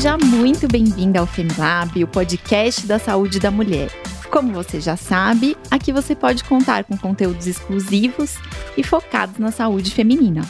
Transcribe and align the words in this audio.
Seja 0.00 0.16
muito 0.16 0.66
bem-vinda 0.66 1.20
ao 1.20 1.26
Femilab, 1.26 2.02
o 2.02 2.08
podcast 2.08 2.86
da 2.86 2.98
saúde 2.98 3.38
da 3.38 3.50
mulher. 3.50 3.90
Como 4.30 4.50
você 4.50 4.80
já 4.80 4.96
sabe, 4.96 5.58
aqui 5.70 5.92
você 5.92 6.14
pode 6.14 6.42
contar 6.44 6.84
com 6.84 6.96
conteúdos 6.96 7.46
exclusivos 7.46 8.36
e 8.78 8.82
focados 8.82 9.36
na 9.36 9.50
saúde 9.52 9.90
feminina. 9.90 10.40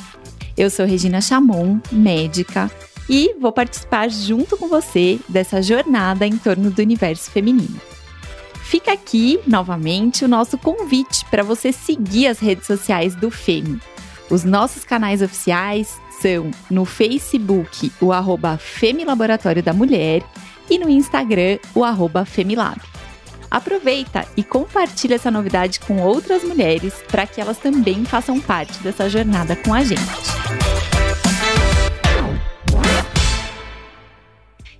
Eu 0.57 0.71
sou 0.71 0.86
Regina 0.86 1.21
Chamon, 1.21 1.80
médica, 1.90 2.71
e 3.08 3.34
vou 3.40 3.50
participar 3.50 4.08
junto 4.08 4.57
com 4.57 4.68
você 4.68 5.18
dessa 5.29 5.61
jornada 5.61 6.25
em 6.25 6.39
torno 6.39 6.71
do 6.71 6.80
universo 6.80 7.29
feminino. 7.32 7.80
Fica 8.62 8.93
aqui, 8.93 9.40
novamente, 9.48 10.25
o 10.25 10.29
nosso 10.29 10.57
convite 10.58 11.25
para 11.29 11.43
você 11.43 11.72
seguir 11.72 12.29
as 12.29 12.39
redes 12.39 12.68
sociais 12.68 13.17
do 13.17 13.32
FEMI. 13.32 13.80
Os 14.30 14.44
nossos 14.44 14.85
canais 14.85 15.21
oficiais 15.21 16.00
são 16.20 16.50
no 16.70 16.84
Facebook, 16.84 17.90
o 18.00 18.12
arroba 18.12 18.58
Femilaboratório 18.58 19.62
da 19.62 19.72
Mulher 19.72 20.22
e 20.68 20.79
no 20.79 20.88
Instagram, 20.88 21.58
o 21.74 21.84
arroba 21.84 22.24
Femilab. 22.24 22.80
Aproveita 23.50 24.26
e 24.36 24.44
compartilha 24.44 25.16
essa 25.16 25.30
novidade 25.30 25.80
com 25.80 26.00
outras 26.00 26.44
mulheres 26.44 26.94
para 27.08 27.26
que 27.26 27.40
elas 27.40 27.58
também 27.58 28.04
façam 28.04 28.38
parte 28.38 28.79
dessa 28.80 29.08
jornada 29.08 29.56
com 29.56 29.74
a 29.74 29.82
gente. 29.82 30.00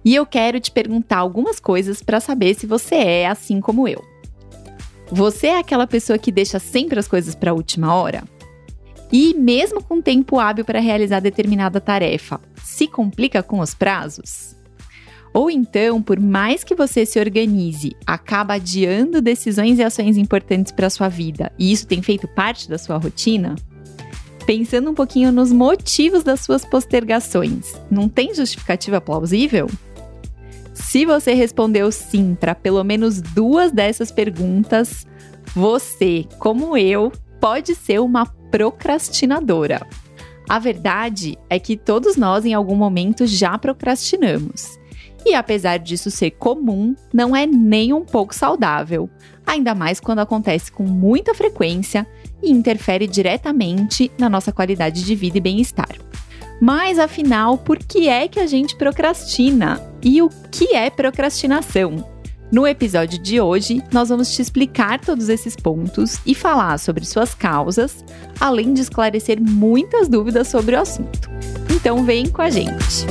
E 0.05 0.15
eu 0.15 0.25
quero 0.25 0.61
te 0.61 0.71
perguntar 0.71 1.19
algumas 1.19 1.59
coisas 1.59 2.03
para 2.03 2.21
saber 2.21 2.55
se 2.55 2.67
você 2.67 2.95
é 2.95 3.27
assim 3.27 3.61
como 3.61 3.89
eu. 3.89 4.05
Você 5.11 5.49
é 5.49 5.59
aquela 5.59 5.87
pessoa 5.87 6.19
que 6.19 6.31
deixa 6.31 6.59
sempre 6.59 6.99
as 6.99 7.09
coisas 7.09 7.35
para 7.35 7.51
a 7.51 7.55
última 7.55 7.93
hora? 7.95 8.23
E 9.13 9.35
mesmo 9.35 9.83
com 9.83 10.01
tempo 10.01 10.39
hábil 10.39 10.65
para 10.65 10.79
realizar 10.79 11.21
determinada 11.21 11.81
tarefa, 11.81 12.41
se 12.63 12.87
complica 12.87 13.43
com 13.43 13.59
os 13.59 13.75
prazos? 13.75 14.57
Ou 15.33 15.51
então, 15.51 16.03
por 16.03 16.19
mais 16.19 16.65
que 16.65 16.75
você 16.75 17.07
se 17.07 17.19
organize, 17.19 17.97
acaba 18.07 18.55
adiando 18.55 19.21
decisões 19.21 19.79
e 19.79 19.83
ações 19.83 20.17
importantes 20.17 20.73
para 20.73 20.91
sua 20.91 21.09
vida, 21.09 21.53
e 21.59 21.73
isso 21.73 21.87
tem 21.87 22.03
feito 22.03 22.27
parte 22.29 22.69
da 22.69 22.79
sua 22.79 22.97
rotina? 22.97 23.55
Pensando 24.45 24.91
um 24.91 24.95
pouquinho 24.95 25.31
nos 25.31 25.53
motivos 25.53 26.25
das 26.25 26.41
suas 26.41 26.65
postergações, 26.65 27.81
não 27.91 28.09
tem 28.09 28.35
justificativa 28.35 29.01
plausível? 29.01 29.69
Se 30.75 31.05
você 31.05 31.33
respondeu 31.35 31.93
sim 31.93 32.35
para 32.35 32.55
pelo 32.55 32.83
menos 32.83 33.21
duas 33.21 33.71
dessas 33.71 34.11
perguntas, 34.11 35.07
você, 35.55 36.27
como 36.39 36.77
eu, 36.77 37.13
pode 37.41 37.75
ser 37.77 38.01
uma 38.01 38.27
procrastinadora. 38.51 39.87
A 40.49 40.59
verdade 40.59 41.39
é 41.49 41.59
que 41.59 41.77
todos 41.77 42.17
nós, 42.17 42.45
em 42.45 42.55
algum 42.55 42.75
momento, 42.75 43.27
já 43.27 43.57
procrastinamos. 43.57 44.79
E 45.25 45.35
apesar 45.35 45.79
disso 45.79 46.11
ser 46.11 46.33
comum, 46.33 46.95
não 47.13 47.37
é 47.37 47.47
nem 47.47 47.93
um 47.93 48.05
pouco 48.05 48.35
saudável, 48.35 49.09
ainda 49.47 49.75
mais 49.75 50.01
quando 50.01 50.21
acontece 50.21 50.73
com 50.73 50.83
muita 50.83 51.35
frequência 51.35 52.07
e 52.43 52.51
interfere 52.51 53.07
diretamente 53.07 54.11
na 54.19 54.29
nossa 54.29 54.51
qualidade 54.51 55.05
de 55.05 55.15
vida 55.15 55.39
e 55.39 55.41
bem-estar. 55.41 55.95
Mas 56.61 56.99
afinal, 56.99 57.57
por 57.57 57.79
que 57.79 58.09
é 58.09 58.29
que 58.29 58.41
a 58.41 58.47
gente 58.47 58.77
procrastina? 58.77 59.81
E 60.03 60.21
o 60.21 60.29
que 60.51 60.75
é 60.75 60.91
procrastinação? 60.91 62.10
No 62.53 62.67
episódio 62.67 63.17
de 63.17 63.41
hoje, 63.41 63.81
nós 63.93 64.09
vamos 64.09 64.35
te 64.35 64.43
explicar 64.43 65.01
todos 65.01 65.29
esses 65.29 65.55
pontos 65.55 66.19
e 66.27 66.35
falar 66.35 66.79
sobre 66.79 67.07
suas 67.07 67.33
causas, 67.33 68.05
além 68.41 68.75
de 68.75 68.81
esclarecer 68.81 69.41
muitas 69.41 70.09
dúvidas 70.09 70.49
sobre 70.49 70.75
o 70.75 70.81
assunto. 70.81 71.31
Então, 71.73 72.05
vem 72.05 72.29
com 72.29 72.43
a 72.43 72.51
gente! 72.51 73.07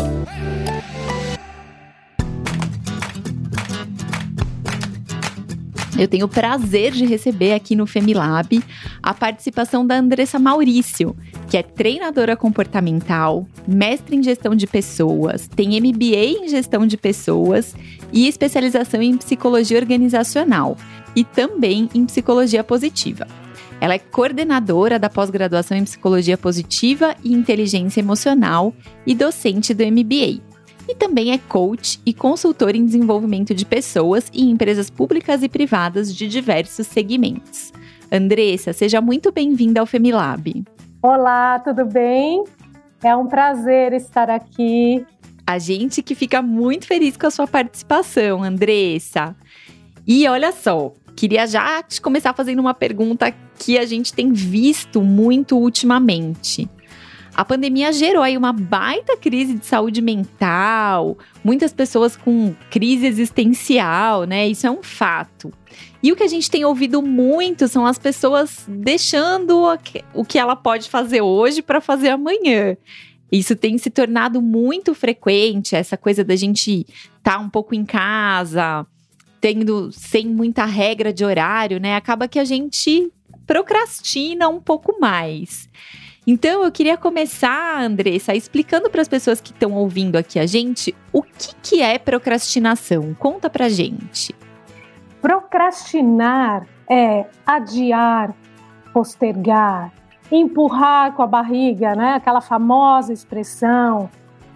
Eu 5.99 6.07
tenho 6.07 6.27
o 6.27 6.29
prazer 6.29 6.93
de 6.93 7.05
receber 7.05 7.53
aqui 7.53 7.75
no 7.75 7.85
Femilab 7.85 8.63
a 9.03 9.13
participação 9.13 9.85
da 9.85 9.97
Andressa 9.97 10.39
Maurício, 10.39 11.13
que 11.49 11.57
é 11.57 11.61
treinadora 11.61 12.37
comportamental, 12.37 13.45
mestre 13.67 14.15
em 14.15 14.23
gestão 14.23 14.55
de 14.55 14.65
pessoas, 14.65 15.49
tem 15.49 15.77
MBA 15.81 16.45
em 16.45 16.47
gestão 16.47 16.87
de 16.87 16.95
pessoas 16.95 17.75
e 18.13 18.29
especialização 18.29 19.01
em 19.01 19.17
psicologia 19.17 19.77
organizacional 19.77 20.77
e 21.13 21.25
também 21.25 21.89
em 21.93 22.05
psicologia 22.05 22.63
positiva. 22.63 23.27
Ela 23.81 23.95
é 23.95 23.99
coordenadora 23.99 24.97
da 24.97 25.09
pós-graduação 25.09 25.75
em 25.75 25.83
psicologia 25.83 26.37
positiva 26.37 27.13
e 27.21 27.33
inteligência 27.33 27.99
emocional 27.99 28.73
e 29.05 29.13
docente 29.13 29.73
do 29.73 29.83
MBA 29.85 30.48
e 30.89 30.95
também 30.95 31.31
é 31.31 31.37
coach 31.37 32.01
e 32.03 32.11
consultor 32.11 32.75
em 32.75 32.83
desenvolvimento 32.83 33.53
de 33.53 33.63
pessoas 33.63 34.27
e 34.33 34.49
empresas 34.49 34.89
públicas 34.89 35.43
e 35.43 35.47
privadas 35.47 36.13
de 36.13 36.27
diversos 36.27 36.87
segmentos. 36.87 37.71
Andressa, 38.11 38.73
seja 38.73 38.99
muito 38.99 39.31
bem-vinda 39.31 39.79
ao 39.79 39.85
Femilab. 39.85 40.65
Olá, 40.99 41.59
tudo 41.59 41.85
bem? 41.85 42.43
É 43.03 43.15
um 43.15 43.27
prazer 43.27 43.93
estar 43.93 44.31
aqui. 44.31 45.05
A 45.45 45.59
gente 45.59 46.01
que 46.01 46.15
fica 46.15 46.41
muito 46.41 46.87
feliz 46.87 47.15
com 47.15 47.27
a 47.27 47.31
sua 47.31 47.47
participação, 47.47 48.43
Andressa. 48.43 49.35
E 50.07 50.27
olha 50.27 50.51
só, 50.51 50.91
queria 51.15 51.45
já 51.45 51.83
te 51.83 52.01
começar 52.01 52.33
fazendo 52.33 52.59
uma 52.59 52.73
pergunta 52.73 53.31
que 53.59 53.77
a 53.77 53.85
gente 53.85 54.11
tem 54.11 54.33
visto 54.33 55.03
muito 55.03 55.55
ultimamente. 55.55 56.67
A 57.39 57.45
pandemia 57.45 57.93
gerou 57.93 58.21
aí 58.21 58.35
uma 58.35 58.51
baita 58.51 59.15
crise 59.15 59.53
de 59.53 59.65
saúde 59.65 60.01
mental, 60.01 61.17
muitas 61.41 61.71
pessoas 61.71 62.17
com 62.17 62.53
crise 62.69 63.07
existencial, 63.07 64.25
né? 64.25 64.45
Isso 64.45 64.67
é 64.67 64.69
um 64.69 64.83
fato. 64.83 65.49
E 66.03 66.11
o 66.11 66.17
que 66.17 66.23
a 66.23 66.27
gente 66.27 66.51
tem 66.51 66.65
ouvido 66.65 67.01
muito 67.01 67.65
são 67.69 67.85
as 67.85 67.97
pessoas 67.97 68.65
deixando 68.67 69.63
o 70.13 70.25
que 70.25 70.37
ela 70.37 70.53
pode 70.53 70.89
fazer 70.89 71.21
hoje 71.21 71.61
para 71.61 71.79
fazer 71.79 72.09
amanhã. 72.09 72.75
Isso 73.31 73.55
tem 73.55 73.77
se 73.77 73.89
tornado 73.89 74.41
muito 74.41 74.93
frequente, 74.93 75.77
essa 75.77 75.95
coisa 75.95 76.25
da 76.25 76.35
gente 76.35 76.85
estar 77.19 77.37
tá 77.37 77.39
um 77.39 77.49
pouco 77.49 77.73
em 77.73 77.85
casa, 77.85 78.85
tendo 79.39 79.93
sem 79.93 80.27
muita 80.27 80.65
regra 80.65 81.13
de 81.13 81.23
horário, 81.23 81.79
né? 81.79 81.95
Acaba 81.95 82.27
que 82.27 82.37
a 82.37 82.43
gente 82.43 83.09
procrastina 83.47 84.49
um 84.49 84.59
pouco 84.59 84.99
mais. 84.99 85.69
Então, 86.31 86.63
eu 86.63 86.71
queria 86.71 86.95
começar, 86.95 87.81
Andressa, 87.81 88.35
explicando 88.35 88.87
para 88.87 89.01
as 89.01 89.07
pessoas 89.07 89.41
que 89.41 89.51
estão 89.51 89.73
ouvindo 89.73 90.15
aqui 90.15 90.37
a 90.37 90.45
gente 90.45 90.95
o 91.11 91.23
que, 91.23 91.55
que 91.59 91.81
é 91.81 91.97
procrastinação. 91.97 93.15
Conta 93.15 93.49
para 93.49 93.67
gente. 93.67 94.35
Procrastinar 95.19 96.67
é 96.87 97.25
adiar, 97.43 98.35
postergar, 98.93 99.91
empurrar 100.31 101.13
com 101.13 101.23
a 101.23 101.25
barriga, 101.25 101.95
né? 101.95 102.13
Aquela 102.13 102.41
famosa 102.41 103.11
expressão, 103.11 104.07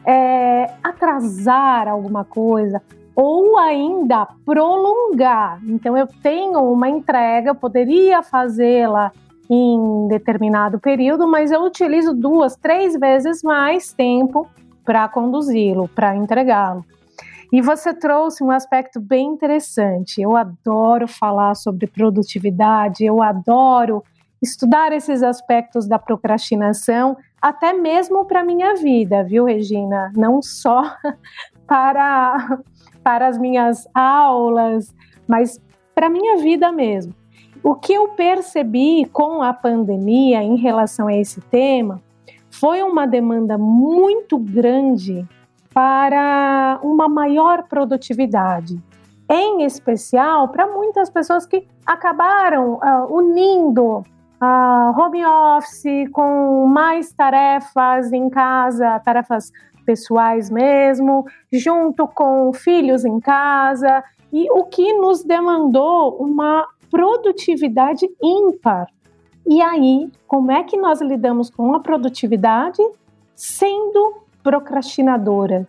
é 0.05 0.69
atrasar 0.83 1.87
alguma 1.87 2.23
coisa 2.23 2.83
ou 3.15 3.57
ainda 3.57 4.27
prolongar. 4.45 5.59
Então 5.65 5.97
eu 5.97 6.05
tenho 6.21 6.59
uma 6.71 6.87
entrega, 6.87 7.49
eu 7.49 7.55
poderia 7.55 8.21
fazê-la 8.21 9.11
em 9.49 10.07
determinado 10.07 10.79
período, 10.79 11.27
mas 11.27 11.51
eu 11.51 11.63
utilizo 11.63 12.13
duas, 12.13 12.55
três 12.55 12.97
vezes 12.97 13.43
mais 13.43 13.93
tempo 13.93 14.47
para 14.85 15.07
conduzi-lo, 15.07 15.87
para 15.87 16.15
entregá-lo. 16.15 16.85
E 17.51 17.61
você 17.61 17.93
trouxe 17.93 18.43
um 18.43 18.49
aspecto 18.49 18.99
bem 18.99 19.27
interessante. 19.27 20.19
Eu 20.19 20.35
adoro 20.35 21.07
falar 21.07 21.55
sobre 21.55 21.85
produtividade, 21.85 23.05
eu 23.05 23.21
adoro 23.21 24.03
estudar 24.41 24.91
esses 24.91 25.21
aspectos 25.21 25.87
da 25.87 25.99
procrastinação, 25.99 27.15
até 27.41 27.71
mesmo 27.71 28.25
para 28.25 28.43
minha 28.43 28.75
vida, 28.75 29.23
viu, 29.23 29.45
Regina? 29.45 30.11
Não 30.15 30.41
só 30.41 30.95
para 31.67 32.59
para 33.03 33.27
as 33.27 33.37
minhas 33.37 33.85
aulas, 33.93 34.95
mas 35.27 35.59
para 35.93 36.09
minha 36.09 36.37
vida 36.37 36.71
mesmo. 36.71 37.13
O 37.63 37.75
que 37.75 37.93
eu 37.93 38.09
percebi 38.09 39.05
com 39.05 39.41
a 39.41 39.53
pandemia 39.53 40.43
em 40.43 40.57
relação 40.57 41.07
a 41.07 41.15
esse 41.15 41.39
tema 41.39 42.01
foi 42.51 42.83
uma 42.83 43.07
demanda 43.07 43.57
muito 43.57 44.37
grande 44.37 45.25
para 45.73 46.77
uma 46.83 47.07
maior 47.07 47.63
produtividade, 47.63 48.77
em 49.29 49.63
especial 49.63 50.49
para 50.49 50.67
muitas 50.67 51.09
pessoas 51.09 51.45
que 51.45 51.65
acabaram 51.85 52.73
uh, 52.73 53.15
unindo 53.15 54.03
uh, 54.41 54.99
home 54.99 55.25
office 55.25 56.09
com 56.11 56.67
mais 56.67 57.13
tarefas 57.13 58.11
em 58.11 58.29
casa, 58.29 58.99
tarefas 58.99 59.53
pessoais 59.85 60.49
mesmo, 60.49 61.25
junto 61.51 62.07
com 62.07 62.51
filhos 62.51 63.05
em 63.05 63.21
casa, 63.21 64.03
e 64.33 64.51
o 64.51 64.65
que 64.65 64.93
nos 64.93 65.23
demandou 65.23 66.17
uma 66.17 66.67
produtividade 66.93 68.07
ímpar. 68.21 68.87
E 69.47 69.59
aí, 69.59 70.11
como 70.27 70.51
é 70.51 70.63
que 70.63 70.77
nós 70.77 71.01
lidamos 71.01 71.49
com 71.49 71.73
a 71.73 71.79
produtividade 71.79 72.81
sendo 73.35 74.21
procrastinadoras? 74.43 75.65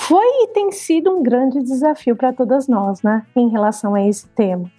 foi 0.00 0.24
e 0.24 0.48
tem 0.48 0.70
sido 0.70 1.10
um 1.10 1.22
grande 1.22 1.62
desafio 1.62 2.16
para 2.16 2.32
todas 2.32 2.66
nós, 2.66 3.02
né, 3.02 3.26
em 3.36 3.48
relação 3.48 3.94
a 3.94 4.06
esse 4.06 4.26
tema. 4.28 4.70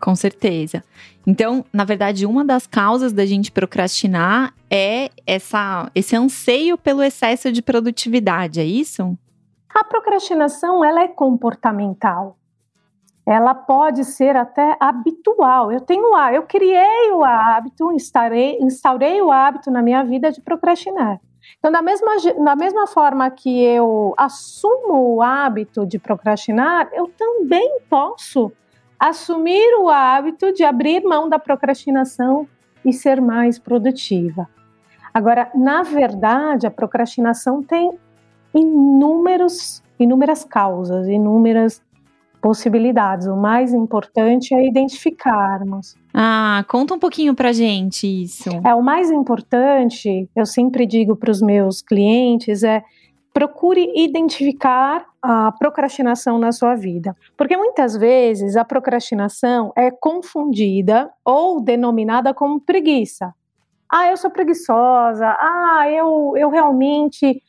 Com 0.00 0.14
certeza. 0.14 0.82
Então, 1.26 1.64
na 1.72 1.84
verdade, 1.84 2.24
uma 2.24 2.44
das 2.44 2.66
causas 2.66 3.12
da 3.12 3.26
gente 3.26 3.52
procrastinar 3.52 4.54
é 4.70 5.10
essa, 5.26 5.90
esse 5.94 6.16
anseio 6.16 6.78
pelo 6.78 7.02
excesso 7.02 7.52
de 7.52 7.60
produtividade, 7.60 8.60
é 8.60 8.64
isso? 8.64 9.18
A 9.74 9.84
procrastinação 9.84 10.84
ela 10.84 11.02
é 11.02 11.08
comportamental. 11.08 12.38
Ela 13.30 13.54
pode 13.54 14.04
ser 14.04 14.34
até 14.34 14.76
habitual. 14.80 15.70
Eu 15.70 15.80
tenho 15.80 16.18
eu 16.32 16.42
criei 16.42 17.12
o 17.12 17.22
hábito, 17.22 17.92
instaurei, 17.92 18.58
instaurei 18.60 19.22
o 19.22 19.30
hábito 19.30 19.70
na 19.70 19.80
minha 19.80 20.02
vida 20.02 20.32
de 20.32 20.40
procrastinar. 20.40 21.20
Então, 21.56 21.70
da 21.70 21.80
mesma, 21.80 22.16
da 22.44 22.56
mesma 22.56 22.88
forma 22.88 23.30
que 23.30 23.62
eu 23.62 24.14
assumo 24.16 25.14
o 25.14 25.22
hábito 25.22 25.86
de 25.86 25.96
procrastinar, 25.96 26.88
eu 26.92 27.06
também 27.06 27.78
posso 27.88 28.50
assumir 28.98 29.78
o 29.78 29.88
hábito 29.88 30.52
de 30.52 30.64
abrir 30.64 31.04
mão 31.04 31.28
da 31.28 31.38
procrastinação 31.38 32.48
e 32.84 32.92
ser 32.92 33.20
mais 33.20 33.60
produtiva. 33.60 34.48
Agora, 35.14 35.52
na 35.54 35.84
verdade, 35.84 36.66
a 36.66 36.70
procrastinação 36.70 37.62
tem 37.62 37.96
inúmeros, 38.52 39.84
inúmeras 40.00 40.42
causas, 40.42 41.06
inúmeras 41.06 41.80
possibilidades. 42.40 43.26
O 43.26 43.36
mais 43.36 43.72
importante 43.72 44.54
é 44.54 44.66
identificarmos. 44.66 45.94
Ah, 46.12 46.64
conta 46.68 46.94
um 46.94 46.98
pouquinho 46.98 47.34
pra 47.34 47.52
gente 47.52 48.06
isso. 48.06 48.48
É, 48.64 48.74
o 48.74 48.82
mais 48.82 49.10
importante, 49.10 50.28
eu 50.34 50.46
sempre 50.46 50.86
digo 50.86 51.14
para 51.14 51.30
os 51.30 51.40
meus 51.40 51.82
clientes, 51.82 52.62
é 52.62 52.82
procure 53.32 53.92
identificar 53.94 55.04
a 55.22 55.52
procrastinação 55.52 56.38
na 56.38 56.50
sua 56.50 56.74
vida. 56.74 57.16
Porque 57.36 57.56
muitas 57.56 57.96
vezes 57.96 58.56
a 58.56 58.64
procrastinação 58.64 59.72
é 59.76 59.90
confundida 59.90 61.10
ou 61.24 61.60
denominada 61.60 62.34
como 62.34 62.60
preguiça. 62.60 63.32
Ah, 63.88 64.08
eu 64.08 64.16
sou 64.16 64.30
preguiçosa. 64.30 65.26
Ah, 65.38 65.84
eu, 65.90 66.34
eu 66.36 66.48
realmente 66.48 67.42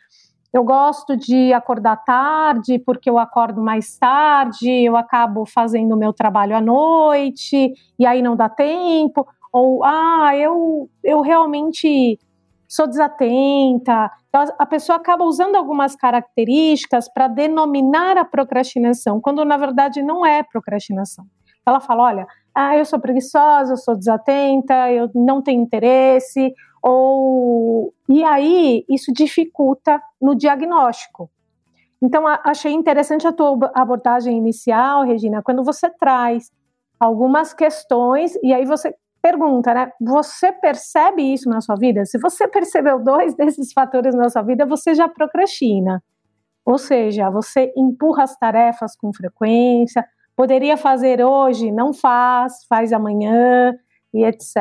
eu 0.54 0.64
gosto 0.64 1.16
de 1.16 1.54
acordar 1.54 1.98
tarde 1.98 2.78
porque 2.80 3.10
eu 3.10 3.18
acordo 3.18 3.62
mais 3.62 3.98
tarde, 3.98 4.70
eu 4.70 4.98
acabo 4.98 5.46
fazendo 5.46 5.94
o 5.94 5.98
meu 5.98 6.12
trabalho 6.12 6.56
à 6.56 6.62
noite 6.62 7.74
e 7.98 8.06
aí 8.06 8.22
não 8.22 8.36
dá 8.36 8.50
tempo. 8.50 9.26
Ou, 9.54 9.84
ah, 9.84 10.36
eu, 10.36 10.90
eu 11.04 11.22
realmente 11.22 12.20
sou 12.68 12.88
desatenta. 12.88 14.10
Então, 14.30 14.46
a 14.58 14.66
pessoa 14.66 14.98
acaba 14.98 15.26
usando 15.26 15.56
algumas 15.56 15.96
características 15.96 17.12
para 17.14 17.28
denominar 17.28 18.18
a 18.18 18.26
procrastinação, 18.26 19.20
quando 19.20 19.44
na 19.44 19.58
verdade 19.58 20.02
não 20.02 20.26
é 20.26 20.42
procrastinação. 20.44 21.26
Ela 21.66 21.80
fala: 21.80 22.04
olha, 22.04 22.28
ah, 22.56 22.78
eu 22.78 22.86
sou 22.86 23.00
preguiçosa, 23.00 23.74
eu 23.74 23.78
sou 23.78 23.96
desatenta, 23.96 24.92
eu 24.92 25.10
não 25.14 25.42
tenho 25.42 25.62
interesse, 25.62 26.54
ou 26.82 27.94
e 28.10 28.24
aí 28.24 28.86
isso 28.90 29.14
dificulta 29.14 30.02
no 30.22 30.36
diagnóstico. 30.36 31.30
Então 32.02 32.26
achei 32.28 32.72
interessante 32.72 33.28
a 33.28 33.32
tua 33.32 33.72
abordagem 33.76 34.38
inicial, 34.38 35.04
Regina, 35.04 35.42
quando 35.44 35.64
você 35.64 35.90
traz 35.90 36.52
algumas 37.00 37.54
questões 37.54 38.34
e 38.44 38.54
aí 38.54 38.66
você 38.66 38.96
pergunta, 39.22 39.74
né? 39.74 39.92
Você 40.02 40.52
percebe 40.52 41.22
isso 41.22 41.48
na 41.48 41.62
sua 41.62 41.76
vida? 41.76 42.06
Se 42.06 42.18
você 42.18 42.48
percebeu 42.48 43.00
dois 43.00 43.36
desses 43.38 43.72
fatores 43.72 44.16
na 44.16 44.30
sua 44.30 44.42
vida, 44.42 44.66
você 44.66 44.96
já 44.96 45.08
procrastina. 45.08 46.04
Ou 46.66 46.78
seja, 46.78 47.30
você 47.30 47.72
empurra 47.78 48.24
as 48.24 48.38
tarefas 48.38 48.96
com 48.96 49.14
frequência, 49.14 50.06
poderia 50.36 50.78
fazer 50.78 51.24
hoje, 51.24 51.72
não 51.72 51.94
faz, 51.94 52.66
faz 52.68 52.92
amanhã 52.94 53.74
e 54.14 54.24
etc. 54.24 54.54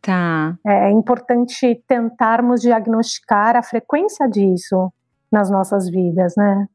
Tá. 0.00 0.58
É 0.66 0.90
importante 0.90 1.82
tentarmos 1.86 2.60
diagnosticar 2.60 3.56
a 3.56 3.62
frequência 3.62 4.28
disso 4.28 4.92
nas 5.30 5.50
nossas 5.50 5.88
vidas, 5.88 6.34
né? 6.36 6.66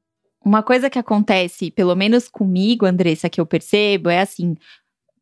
Uma 0.43 0.63
coisa 0.63 0.89
que 0.89 0.97
acontece, 0.97 1.69
pelo 1.69 1.95
menos 1.95 2.27
comigo, 2.27 2.85
Andressa, 2.85 3.29
que 3.29 3.39
eu 3.39 3.45
percebo, 3.45 4.09
é 4.09 4.21
assim: 4.21 4.55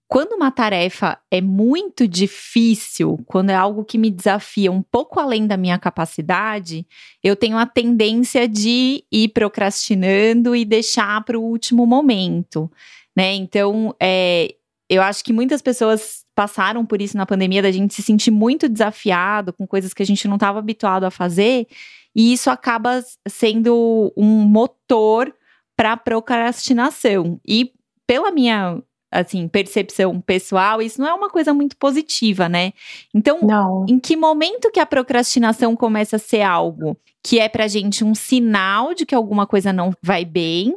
quando 0.07 0.34
uma 0.34 0.50
tarefa 0.50 1.19
é 1.30 1.40
muito 1.40 2.07
difícil, 2.07 3.19
quando 3.28 3.51
é 3.51 3.56
algo 3.56 3.86
que 3.86 3.98
me 3.98 4.10
desafia 4.10 4.72
um 4.72 4.81
pouco 4.81 5.19
além 5.19 5.46
da 5.46 5.56
minha 5.56 5.78
capacidade, 5.78 6.88
eu 7.24 7.36
tenho 7.36 7.57
a 7.57 7.66
tendência 7.66 8.48
de 8.48 9.04
ir 9.12 9.30
procrastinando 9.30 10.56
e 10.56 10.66
deixar 10.66 11.24
para 11.24 11.38
o 11.38 11.44
último 11.44 11.86
momento, 11.86 12.72
né? 13.16 13.36
Então, 13.36 13.94
é, 14.01 14.56
eu 14.90 15.04
acho 15.04 15.24
que 15.24 15.31
muitas 15.31 15.62
pessoas 15.62 16.25
passaram 16.39 16.86
por 16.86 17.01
isso 17.01 17.18
na 17.18 17.25
pandemia, 17.25 17.62
da 17.62 17.69
gente 17.69 17.94
se 17.94 18.01
sentir 18.01 18.31
muito 18.31 18.69
desafiado 18.69 19.51
com 19.51 19.68
coisas 19.68 19.94
que 19.94 20.01
a 20.01 20.06
gente 20.06 20.25
não 20.25 20.36
estava 20.36 20.57
habituado 20.57 21.03
a 21.03 21.12
fazer, 21.12 21.68
e 22.15 22.31
isso 22.31 22.50
acaba 22.50 23.03
sendo 23.27 24.13
um 24.15 24.45
motor 24.45 25.36
para 25.75 25.97
procrastinação. 25.97 27.41
E 27.45 27.74
pela 28.07 28.31
minha 28.31 28.81
assim, 29.12 29.50
percepção 29.50 30.21
pessoal, 30.21 30.81
isso 30.81 31.01
não 31.01 31.09
é 31.09 31.13
uma 31.13 31.30
coisa 31.30 31.53
muito 31.53 31.75
positiva, 31.75 32.47
né? 32.47 32.71
Então, 33.13 33.39
não. 33.41 33.86
em 33.89 34.00
que 34.00 34.15
momento 34.15 34.71
que 34.71 34.80
a 34.80 34.86
procrastinação 34.86 35.75
começa 35.75 36.15
a 36.15 36.19
ser 36.19 36.44
algo 36.44 36.95
que 37.21 37.38
é 37.38 37.50
pra 37.50 37.68
gente 37.68 38.06
um 38.06 38.15
sinal 38.15 38.94
de 38.94 39.06
que 39.06 39.13
alguma 39.13 39.45
coisa 39.45 39.74
não 39.74 39.91
vai 40.01 40.24
bem, 40.24 40.74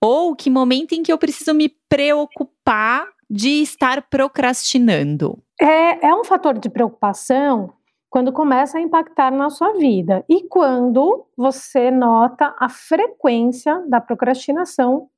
ou 0.00 0.34
que 0.34 0.48
momento 0.48 0.94
em 0.94 1.02
que 1.02 1.12
eu 1.12 1.18
preciso 1.18 1.52
me 1.52 1.68
preocupar 1.86 3.06
de 3.28 3.62
estar 3.62 4.02
procrastinando? 4.08 5.38
É, 5.60 6.08
é 6.08 6.14
um 6.14 6.24
fator 6.24 6.58
de 6.58 6.68
preocupação 6.68 7.72
quando 8.10 8.32
começa 8.32 8.76
a 8.76 8.80
impactar 8.80 9.30
na 9.30 9.48
sua 9.48 9.72
vida 9.72 10.24
e 10.28 10.46
quando 10.48 11.26
você 11.36 11.90
nota 11.90 12.54
a 12.60 12.68
frequência 12.68 13.82
da 13.88 14.00
procrastinação 14.00 15.08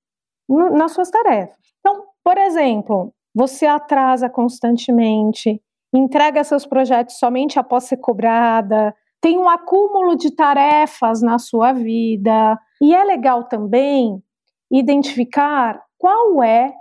nas 0.49 0.93
suas 0.93 1.11
tarefas. 1.11 1.57
Então, 1.81 2.05
por 2.23 2.39
exemplo, 2.39 3.13
você 3.35 3.67
atrasa 3.67 4.31
constantemente, 4.31 5.61
entrega 5.93 6.45
seus 6.45 6.65
projetos 6.65 7.19
somente 7.19 7.59
após 7.59 7.85
ser 7.85 7.97
cobrada, 7.97 8.95
tem 9.21 9.39
um 9.39 9.49
acúmulo 9.49 10.17
de 10.17 10.31
tarefas 10.31 11.23
na 11.23 11.39
sua 11.39 11.73
vida. 11.73 12.59
E 12.81 12.95
é 12.95 13.03
legal 13.03 13.45
também 13.45 14.23
identificar 14.71 15.83
qual 15.99 16.43
é 16.45 16.73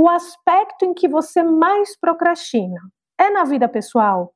o 0.00 0.08
aspecto 0.08 0.86
em 0.86 0.94
que 0.94 1.06
você 1.06 1.42
mais 1.42 1.94
procrastina. 1.94 2.80
É 3.18 3.28
na 3.28 3.44
vida 3.44 3.68
pessoal? 3.68 4.32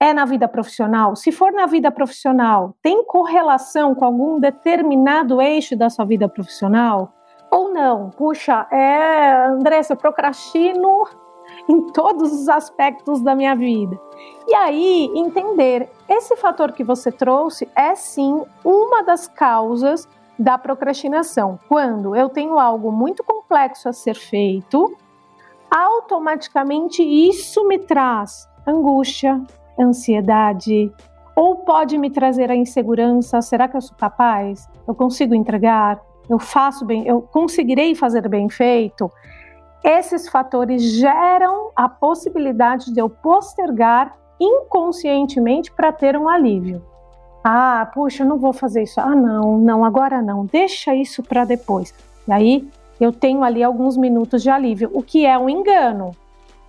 É 0.00 0.14
na 0.14 0.24
vida 0.24 0.48
profissional? 0.48 1.14
Se 1.14 1.30
for 1.30 1.52
na 1.52 1.66
vida 1.66 1.90
profissional, 1.90 2.74
tem 2.82 3.04
correlação 3.04 3.94
com 3.94 4.02
algum 4.02 4.40
determinado 4.40 5.42
eixo 5.42 5.76
da 5.76 5.90
sua 5.90 6.06
vida 6.06 6.26
profissional? 6.26 7.12
Ou 7.50 7.70
não? 7.70 8.08
Puxa, 8.12 8.66
é, 8.72 9.44
Andressa, 9.44 9.92
eu 9.92 9.98
procrastino 9.98 11.04
em 11.68 11.86
todos 11.92 12.32
os 12.32 12.48
aspectos 12.48 13.20
da 13.20 13.34
minha 13.34 13.54
vida. 13.54 14.00
E 14.48 14.54
aí, 14.54 15.10
entender, 15.14 15.90
esse 16.08 16.34
fator 16.34 16.72
que 16.72 16.82
você 16.82 17.12
trouxe 17.12 17.68
é 17.76 17.94
sim 17.94 18.42
uma 18.64 19.02
das 19.02 19.28
causas 19.28 20.08
da 20.38 20.56
procrastinação. 20.56 21.58
Quando 21.68 22.16
eu 22.16 22.30
tenho 22.30 22.58
algo 22.58 22.90
muito 22.90 23.22
complexo 23.44 23.88
a 23.88 23.92
ser 23.92 24.14
feito, 24.14 24.96
automaticamente 25.70 27.02
isso 27.02 27.66
me 27.68 27.78
traz 27.78 28.48
angústia, 28.66 29.40
ansiedade, 29.78 30.90
ou 31.36 31.56
pode 31.56 31.98
me 31.98 32.10
trazer 32.10 32.50
a 32.50 32.56
insegurança: 32.56 33.40
será 33.42 33.68
que 33.68 33.76
eu 33.76 33.80
sou 33.80 33.96
capaz? 33.96 34.68
Eu 34.86 34.94
consigo 34.94 35.34
entregar? 35.34 36.00
Eu 36.28 36.38
faço 36.38 36.84
bem? 36.84 37.06
Eu 37.06 37.20
conseguirei 37.20 37.94
fazer 37.94 38.28
bem 38.28 38.48
feito? 38.48 39.10
Esses 39.82 40.28
fatores 40.28 40.82
geram 40.82 41.70
a 41.76 41.88
possibilidade 41.88 42.92
de 42.92 42.98
eu 42.98 43.10
postergar 43.10 44.16
inconscientemente 44.40 45.70
para 45.70 45.92
ter 45.92 46.16
um 46.16 46.28
alívio. 46.28 46.82
Ah, 47.44 47.90
puxa, 47.92 48.24
não 48.24 48.38
vou 48.38 48.54
fazer 48.54 48.84
isso. 48.84 48.98
Ah, 48.98 49.14
não, 49.14 49.58
não, 49.58 49.84
agora 49.84 50.22
não. 50.22 50.46
Deixa 50.46 50.94
isso 50.94 51.22
para 51.22 51.44
depois. 51.44 51.92
E 52.26 52.32
aí 52.32 52.68
eu 53.00 53.12
tenho 53.12 53.42
ali 53.42 53.62
alguns 53.62 53.96
minutos 53.96 54.42
de 54.42 54.50
alívio, 54.50 54.90
o 54.92 55.02
que 55.02 55.26
é 55.26 55.38
um 55.38 55.48
engano, 55.48 56.12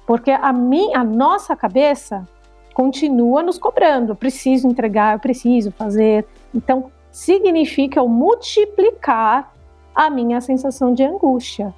porque 0.06 0.32
a 0.32 0.52
minha, 0.52 1.00
a 1.00 1.04
nossa 1.04 1.56
cabeça 1.56 2.28
continua 2.74 3.42
nos 3.42 3.58
cobrando. 3.58 4.12
Eu 4.12 4.16
preciso 4.16 4.68
entregar, 4.68 5.16
eu 5.16 5.20
preciso 5.20 5.72
fazer. 5.72 6.26
Então 6.54 6.92
significa 7.12 8.00
eu 8.00 8.08
multiplicar 8.08 9.54
a 9.96 10.10
minha 10.10 10.42
sensação 10.42 10.94
de 10.94 11.04
angústia. 11.04 11.74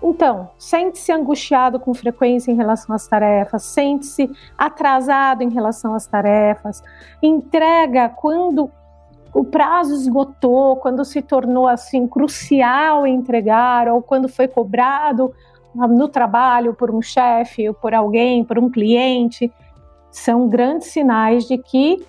Então, 0.00 0.50
sente-se 0.56 1.10
angustiado 1.10 1.80
com 1.80 1.92
frequência 1.92 2.52
em 2.52 2.54
relação 2.54 2.94
às 2.94 3.08
tarefas, 3.08 3.64
sente-se 3.64 4.30
atrasado 4.56 5.42
em 5.42 5.48
relação 5.48 5.94
às 5.94 6.06
tarefas, 6.06 6.84
entrega 7.20 8.08
quando 8.08 8.70
o 9.38 9.44
prazo 9.44 9.92
esgotou, 9.92 10.76
quando 10.76 11.04
se 11.04 11.20
tornou 11.20 11.68
assim 11.68 12.08
crucial 12.08 13.06
entregar, 13.06 13.86
ou 13.86 14.00
quando 14.00 14.30
foi 14.30 14.48
cobrado 14.48 15.30
no 15.74 16.08
trabalho 16.08 16.72
por 16.72 16.90
um 16.90 17.02
chefe, 17.02 17.70
por 17.74 17.92
alguém, 17.92 18.42
por 18.42 18.58
um 18.58 18.70
cliente, 18.70 19.52
são 20.10 20.48
grandes 20.48 20.88
sinais 20.88 21.46
de 21.46 21.58
que 21.58 22.02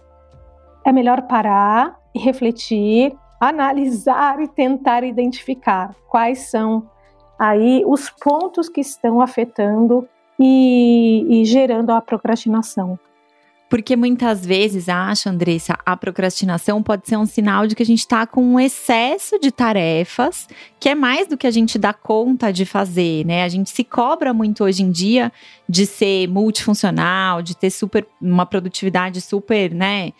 é 0.85 0.93
melhor 0.93 1.23
parar 1.23 1.99
e 2.15 2.19
refletir, 2.19 3.13
analisar 3.41 4.39
e 4.39 4.47
tentar 4.47 5.03
identificar 5.03 5.93
quais 6.07 6.49
são 6.49 6.89
aí 7.37 7.83
os 7.85 8.09
pontos 8.09 8.69
que 8.69 8.79
estão 8.79 9.19
afetando 9.19 10.07
e, 10.39 11.41
e 11.41 11.43
gerando 11.43 11.89
a 11.89 11.99
procrastinação. 11.99 12.97
Porque 13.69 13.97
muitas 13.97 14.45
vezes, 14.45 14.87
acho, 14.87 15.27
Andressa, 15.27 15.77
a 15.85 15.97
procrastinação 15.97 16.81
pode 16.81 17.07
ser 17.07 17.17
um 17.17 17.25
sinal 17.25 17.67
de 17.67 17.75
que 17.75 17.83
a 17.83 17.85
gente 17.85 17.99
está 17.99 18.25
com 18.25 18.41
um 18.41 18.59
excesso 18.59 19.37
de 19.39 19.51
tarefas, 19.51 20.47
que 20.79 20.87
é 20.87 20.95
mais 20.95 21.27
do 21.27 21.37
que 21.37 21.45
a 21.45 21.51
gente 21.51 21.77
dá 21.77 21.91
conta 21.91 22.51
de 22.51 22.65
fazer, 22.65 23.25
né? 23.25 23.43
A 23.43 23.49
gente 23.49 23.69
se 23.69 23.83
cobra 23.83 24.33
muito 24.33 24.63
hoje 24.63 24.83
em 24.83 24.91
dia 24.91 25.31
de 25.67 25.85
ser 25.85 26.27
multifuncional, 26.29 27.41
de 27.41 27.57
ter 27.57 27.69
super 27.69 28.07
uma 28.21 28.45
produtividade 28.45 29.19
super, 29.19 29.73
né? 29.73 30.13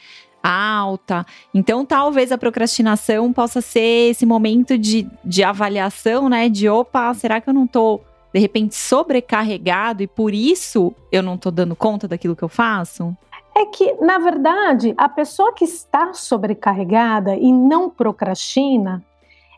alta. 0.44 1.26
Então, 1.54 1.86
talvez 1.86 2.32
a 2.32 2.38
procrastinação 2.38 3.34
possa 3.34 3.60
ser 3.60 4.12
esse 4.12 4.26
momento 4.26 4.78
de, 4.78 5.06
de 5.26 5.44
avaliação, 5.44 6.30
né? 6.30 6.48
De 6.48 6.70
opa, 6.70 7.14
será 7.14 7.42
que 7.42 7.50
eu 7.50 7.54
não 7.54 7.66
estou 7.66 8.04
de 8.34 8.40
repente 8.40 8.76
sobrecarregado 8.76 10.04
e 10.04 10.08
por 10.08 10.34
isso 10.34 10.94
eu 11.12 11.24
não 11.24 11.36
estou 11.36 11.52
dando 11.52 11.76
conta 11.76 12.08
daquilo 12.08 12.36
que 12.36 12.44
eu 12.44 12.50
faço? 12.50 13.16
É 13.58 13.66
que, 13.66 13.94
na 13.96 14.20
verdade, 14.20 14.94
a 14.96 15.10
pessoa 15.10 15.52
que 15.52 15.64
está 15.64 16.14
sobrecarregada 16.14 17.36
e 17.36 17.52
não 17.52 17.90
procrastina, 17.90 19.04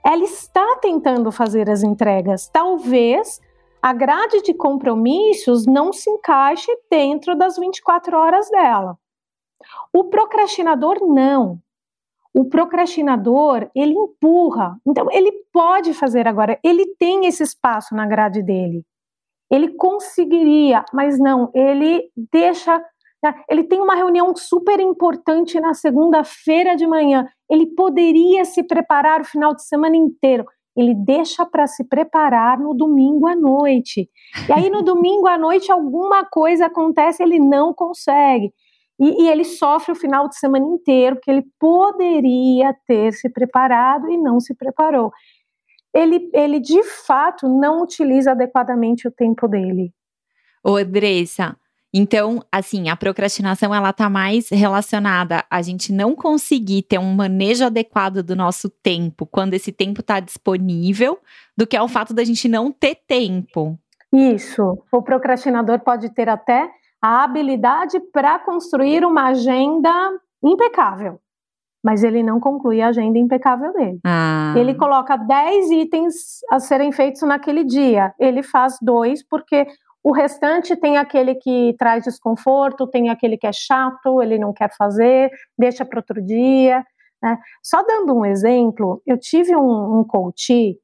ela 0.05 0.23
está 0.23 0.77
tentando 0.81 1.31
fazer 1.33 1.69
as 1.69 1.83
entregas. 1.83 2.47
Talvez 2.47 3.41
a 3.81 3.91
grade 3.91 4.41
de 4.41 4.53
compromissos 4.53 5.65
não 5.65 5.91
se 5.91 6.09
encaixe 6.09 6.71
dentro 6.89 7.35
das 7.35 7.57
24 7.57 8.17
horas 8.17 8.49
dela. 8.49 8.97
O 9.91 10.05
procrastinador 10.05 11.05
não. 11.05 11.59
O 12.33 12.45
procrastinador, 12.45 13.69
ele 13.75 13.93
empurra. 13.93 14.79
Então, 14.85 15.07
ele 15.11 15.31
pode 15.51 15.93
fazer 15.93 16.25
agora, 16.25 16.57
ele 16.63 16.85
tem 16.97 17.25
esse 17.25 17.43
espaço 17.43 17.95
na 17.95 18.05
grade 18.05 18.41
dele. 18.41 18.85
Ele 19.49 19.73
conseguiria, 19.73 20.85
mas 20.93 21.17
não, 21.19 21.49
ele 21.53 22.09
deixa? 22.31 22.81
Ele 23.49 23.63
tem 23.63 23.81
uma 23.81 23.95
reunião 23.95 24.33
super 24.35 24.79
importante 24.79 25.59
na 25.59 25.73
segunda-feira 25.73 26.75
de 26.75 26.88
manhã. 26.88 27.27
Ele 27.49 27.65
poderia 27.67 28.45
se 28.45 28.63
preparar 28.63 29.21
o 29.21 29.25
final 29.25 29.53
de 29.53 29.63
semana 29.63 29.97
inteiro. 29.97 30.45
Ele 30.75 30.95
deixa 30.95 31.45
para 31.45 31.67
se 31.67 31.83
preparar 31.83 32.57
no 32.57 32.73
domingo 32.73 33.27
à 33.27 33.35
noite. 33.35 34.09
E 34.47 34.53
aí, 34.53 34.69
no 34.69 34.81
domingo 34.83 35.27
à 35.27 35.38
noite, 35.38 35.71
alguma 35.71 36.23
coisa 36.23 36.67
acontece, 36.67 37.21
ele 37.21 37.39
não 37.39 37.73
consegue. 37.73 38.53
E, 38.97 39.23
e, 39.23 39.29
ele 39.29 39.43
sofre 39.43 39.93
o 39.93 39.95
final 39.95 40.27
de 40.27 40.38
semana 40.38 40.65
inteiro, 40.65 41.15
porque 41.15 41.31
ele 41.31 41.45
poderia 41.59 42.75
ter 42.85 43.13
se 43.13 43.29
preparado 43.29 44.09
e 44.09 44.17
não 44.17 44.39
se 44.39 44.53
preparou. 44.53 45.11
Ele, 45.93 46.29
ele 46.33 46.59
de 46.59 46.83
fato 46.83 47.47
não 47.47 47.81
utiliza 47.81 48.31
adequadamente 48.31 49.07
o 49.07 49.11
tempo 49.11 49.47
dele. 49.47 49.93
Ô, 50.63 50.75
Andressa, 50.75 51.57
então, 51.93 52.43
assim, 52.51 52.88
a 52.88 52.96
procrastinação 52.96 53.74
ela 53.74 53.91
tá 53.91 54.10
mais 54.10 54.50
relacionada 54.50 55.43
a 55.50 55.62
gente 55.62 55.91
não 55.91 56.15
conseguir 56.15 56.84
ter 56.84 57.00
um 57.00 57.13
manejo 57.15 57.65
adequado 57.65 58.22
do 58.22 58.36
nosso 58.36 58.69
tempo 58.69 59.25
quando 59.25 59.55
esse 59.55 59.72
tempo 59.72 60.01
está 60.01 60.19
disponível, 60.19 61.19
do 61.58 61.65
que 61.65 61.75
ao 61.75 61.88
fato 61.88 62.13
da 62.13 62.24
gente 62.24 62.48
não 62.48 62.72
ter 62.72 62.96
tempo. 63.08 63.77
Isso. 64.13 64.77
O 64.91 65.01
procrastinador 65.01 65.79
pode 65.79 66.10
ter 66.10 66.29
até 66.29 66.69
a 67.01 67.24
habilidade 67.24 68.00
para 68.12 68.38
construir 68.39 69.03
uma 69.03 69.29
agenda 69.29 69.91
impecável, 70.43 71.19
mas 71.84 72.03
ele 72.03 72.22
não 72.22 72.39
conclui 72.39 72.81
a 72.81 72.89
agenda 72.89 73.17
impecável 73.17 73.74
dele. 73.74 74.00
Ah. 74.05 74.53
Ele 74.55 74.75
coloca 74.75 75.15
10 75.15 75.72
itens 75.72 76.13
a 76.51 76.60
serem 76.60 76.91
feitos 76.91 77.22
naquele 77.22 77.63
dia. 77.63 78.13
Ele 78.19 78.43
faz 78.43 78.77
dois 78.81 79.25
porque 79.27 79.65
o 80.09 80.11
restante 80.11 80.75
tem 80.75 80.97
aquele 80.97 81.35
que 81.35 81.75
traz 81.77 82.03
desconforto, 82.03 82.87
tem 82.87 83.09
aquele 83.09 83.37
que 83.37 83.45
é 83.45 83.51
chato, 83.53 84.23
ele 84.23 84.39
não 84.39 84.51
quer 84.51 84.71
fazer, 84.75 85.29
deixa 85.55 85.85
para 85.85 85.99
outro 85.99 86.19
dia. 86.19 86.83
Né? 87.21 87.37
Só 87.61 87.83
dando 87.83 88.15
um 88.15 88.25
exemplo, 88.25 89.03
eu 89.05 89.19
tive 89.19 89.55
um, 89.55 89.99
um 89.99 90.03
coach 90.03 90.75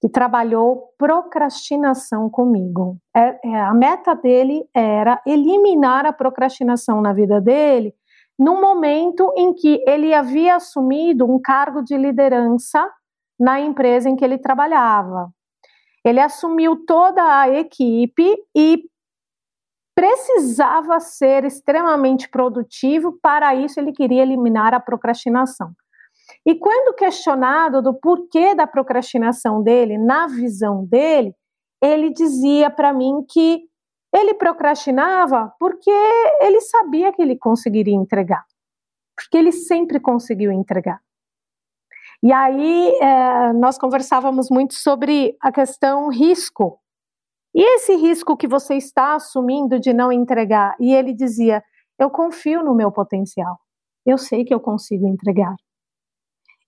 que 0.00 0.08
trabalhou 0.08 0.94
procrastinação 0.96 2.30
comigo. 2.30 2.96
É, 3.14 3.50
é, 3.50 3.60
a 3.60 3.74
meta 3.74 4.14
dele 4.14 4.64
era 4.74 5.20
eliminar 5.26 6.06
a 6.06 6.12
procrastinação 6.12 7.02
na 7.02 7.12
vida 7.12 7.38
dele, 7.38 7.94
no 8.38 8.62
momento 8.62 9.30
em 9.36 9.52
que 9.52 9.84
ele 9.86 10.14
havia 10.14 10.56
assumido 10.56 11.30
um 11.30 11.38
cargo 11.38 11.82
de 11.82 11.98
liderança 11.98 12.90
na 13.38 13.60
empresa 13.60 14.08
em 14.08 14.16
que 14.16 14.24
ele 14.24 14.38
trabalhava. 14.38 15.30
Ele 16.04 16.20
assumiu 16.20 16.84
toda 16.86 17.22
a 17.40 17.48
equipe 17.48 18.36
e 18.56 18.84
precisava 19.94 20.98
ser 20.98 21.44
extremamente 21.44 22.28
produtivo, 22.28 23.18
para 23.20 23.54
isso 23.54 23.78
ele 23.78 23.92
queria 23.92 24.22
eliminar 24.22 24.72
a 24.72 24.80
procrastinação. 24.80 25.72
E 26.46 26.54
quando 26.54 26.94
questionado 26.94 27.82
do 27.82 27.92
porquê 27.92 28.54
da 28.54 28.66
procrastinação 28.66 29.62
dele, 29.62 29.98
na 29.98 30.26
visão 30.26 30.86
dele, 30.86 31.34
ele 31.82 32.10
dizia 32.10 32.70
para 32.70 32.92
mim 32.92 33.24
que 33.28 33.62
ele 34.14 34.34
procrastinava 34.34 35.52
porque 35.58 35.90
ele 36.40 36.60
sabia 36.60 37.12
que 37.12 37.20
ele 37.20 37.36
conseguiria 37.36 37.94
entregar, 37.94 38.44
porque 39.16 39.36
ele 39.36 39.52
sempre 39.52 40.00
conseguiu 40.00 40.50
entregar. 40.50 41.00
E 42.22 42.32
aí 42.32 42.98
é, 43.00 43.52
nós 43.54 43.78
conversávamos 43.78 44.50
muito 44.50 44.74
sobre 44.74 45.36
a 45.40 45.50
questão 45.50 46.08
risco. 46.08 46.78
E 47.54 47.62
esse 47.76 47.96
risco 47.96 48.36
que 48.36 48.46
você 48.46 48.74
está 48.74 49.14
assumindo 49.14 49.80
de 49.80 49.92
não 49.92 50.12
entregar? 50.12 50.76
E 50.78 50.94
ele 50.94 51.14
dizia: 51.14 51.62
Eu 51.98 52.10
confio 52.10 52.62
no 52.62 52.74
meu 52.74 52.92
potencial. 52.92 53.58
Eu 54.06 54.18
sei 54.18 54.44
que 54.44 54.54
eu 54.54 54.60
consigo 54.60 55.06
entregar. 55.06 55.54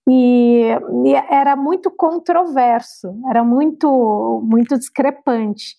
E, 0.09 0.67
e 1.05 1.13
era 1.29 1.55
muito 1.55 1.89
controverso, 1.89 3.15
era 3.29 3.43
muito, 3.43 4.41
muito 4.43 4.77
discrepante. 4.77 5.77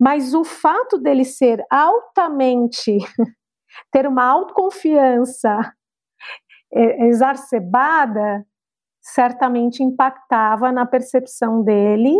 Mas 0.00 0.32
o 0.32 0.44
fato 0.44 0.96
dele 0.96 1.24
ser 1.24 1.62
altamente, 1.70 2.96
ter 3.92 4.06
uma 4.06 4.24
autoconfiança 4.24 5.74
exacerbada, 6.72 8.46
certamente 9.14 9.82
impactava 9.82 10.70
na 10.70 10.84
percepção 10.84 11.62
dele 11.62 12.14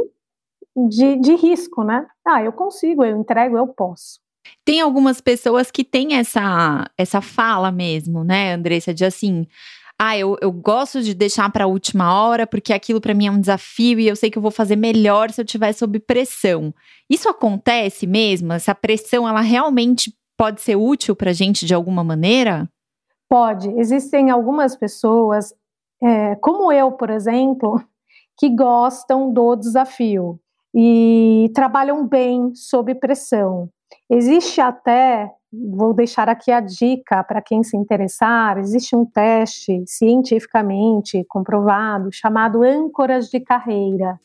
de, 0.88 1.16
de 1.16 1.34
risco, 1.34 1.82
né? 1.82 2.06
Ah, 2.26 2.42
eu 2.42 2.52
consigo, 2.52 3.04
eu 3.04 3.16
entrego, 3.16 3.56
eu 3.56 3.66
posso. 3.68 4.20
Tem 4.64 4.80
algumas 4.80 5.20
pessoas 5.20 5.70
que 5.70 5.84
têm 5.84 6.14
essa, 6.14 6.90
essa 6.96 7.20
fala 7.20 7.70
mesmo, 7.70 8.24
né, 8.24 8.54
Andressa, 8.54 8.94
de 8.94 9.04
assim, 9.04 9.46
ah, 9.98 10.16
eu, 10.16 10.36
eu 10.40 10.50
gosto 10.50 11.02
de 11.02 11.12
deixar 11.12 11.50
para 11.50 11.64
a 11.64 11.66
última 11.66 12.14
hora 12.22 12.46
porque 12.46 12.72
aquilo 12.72 13.00
para 13.00 13.12
mim 13.12 13.26
é 13.26 13.30
um 13.30 13.40
desafio 13.40 13.98
e 13.98 14.08
eu 14.08 14.16
sei 14.16 14.30
que 14.30 14.38
eu 14.38 14.42
vou 14.42 14.50
fazer 14.50 14.76
melhor 14.76 15.30
se 15.30 15.40
eu 15.40 15.44
estiver 15.44 15.72
sob 15.72 15.98
pressão. 15.98 16.72
Isso 17.10 17.28
acontece 17.28 18.06
mesmo? 18.06 18.52
Essa 18.52 18.74
pressão, 18.74 19.28
ela 19.28 19.40
realmente 19.40 20.14
pode 20.36 20.60
ser 20.60 20.76
útil 20.76 21.16
para 21.16 21.32
gente 21.32 21.66
de 21.66 21.74
alguma 21.74 22.04
maneira? 22.04 22.70
Pode. 23.28 23.68
Existem 23.78 24.30
algumas 24.30 24.76
pessoas 24.76 25.52
é, 26.02 26.36
como 26.36 26.72
eu, 26.72 26.92
por 26.92 27.10
exemplo, 27.10 27.82
que 28.36 28.48
gostam 28.48 29.32
do 29.32 29.56
desafio 29.56 30.38
e 30.74 31.50
trabalham 31.54 32.06
bem 32.06 32.54
sob 32.54 32.94
pressão. 32.94 33.68
Existe 34.08 34.60
até, 34.60 35.30
vou 35.52 35.92
deixar 35.92 36.28
aqui 36.28 36.52
a 36.52 36.60
dica 36.60 37.24
para 37.24 37.42
quem 37.42 37.62
se 37.62 37.76
interessar, 37.76 38.58
existe 38.58 38.94
um 38.94 39.04
teste 39.04 39.82
cientificamente 39.86 41.24
comprovado 41.28 42.10
chamado 42.12 42.62
âncoras 42.62 43.28
de 43.28 43.40
carreira. 43.40 44.20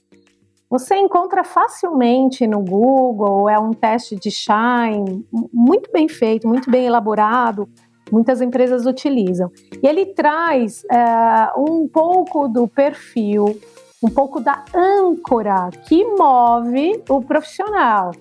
Você 0.69 0.95
encontra 0.95 1.43
facilmente 1.43 2.47
no 2.47 2.59
Google, 2.59 3.47
é 3.47 3.59
um 3.59 3.73
teste 3.73 4.15
de 4.15 4.31
Shine, 4.31 5.23
muito 5.53 5.91
bem 5.91 6.09
feito, 6.09 6.47
muito 6.47 6.69
bem 6.69 6.87
elaborado, 6.87 7.69
muitas 8.13 8.41
empresas 8.41 8.86
utilizam. 8.86 9.51
E 9.82 9.88
ele 9.88 10.05
traz 10.05 10.86
é, 10.86 11.51
um 11.58 11.88
pouco 11.88 12.48
do 12.48 12.67
perfil, 12.67 13.60
um 14.03 14.10
pouco 14.10 14.39
da 14.39 14.63
âncora 14.74 15.72
que 15.88 16.05
move 16.05 17.03
o 17.10 17.22
profissional. 17.24 18.12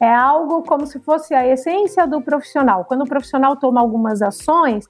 É 0.00 0.12
algo 0.12 0.62
como 0.62 0.84
se 0.84 0.98
fosse 0.98 1.32
a 1.32 1.46
essência 1.46 2.06
do 2.06 2.20
profissional. 2.20 2.84
Quando 2.84 3.02
o 3.02 3.08
profissional 3.08 3.54
toma 3.56 3.80
algumas 3.80 4.20
ações, 4.20 4.84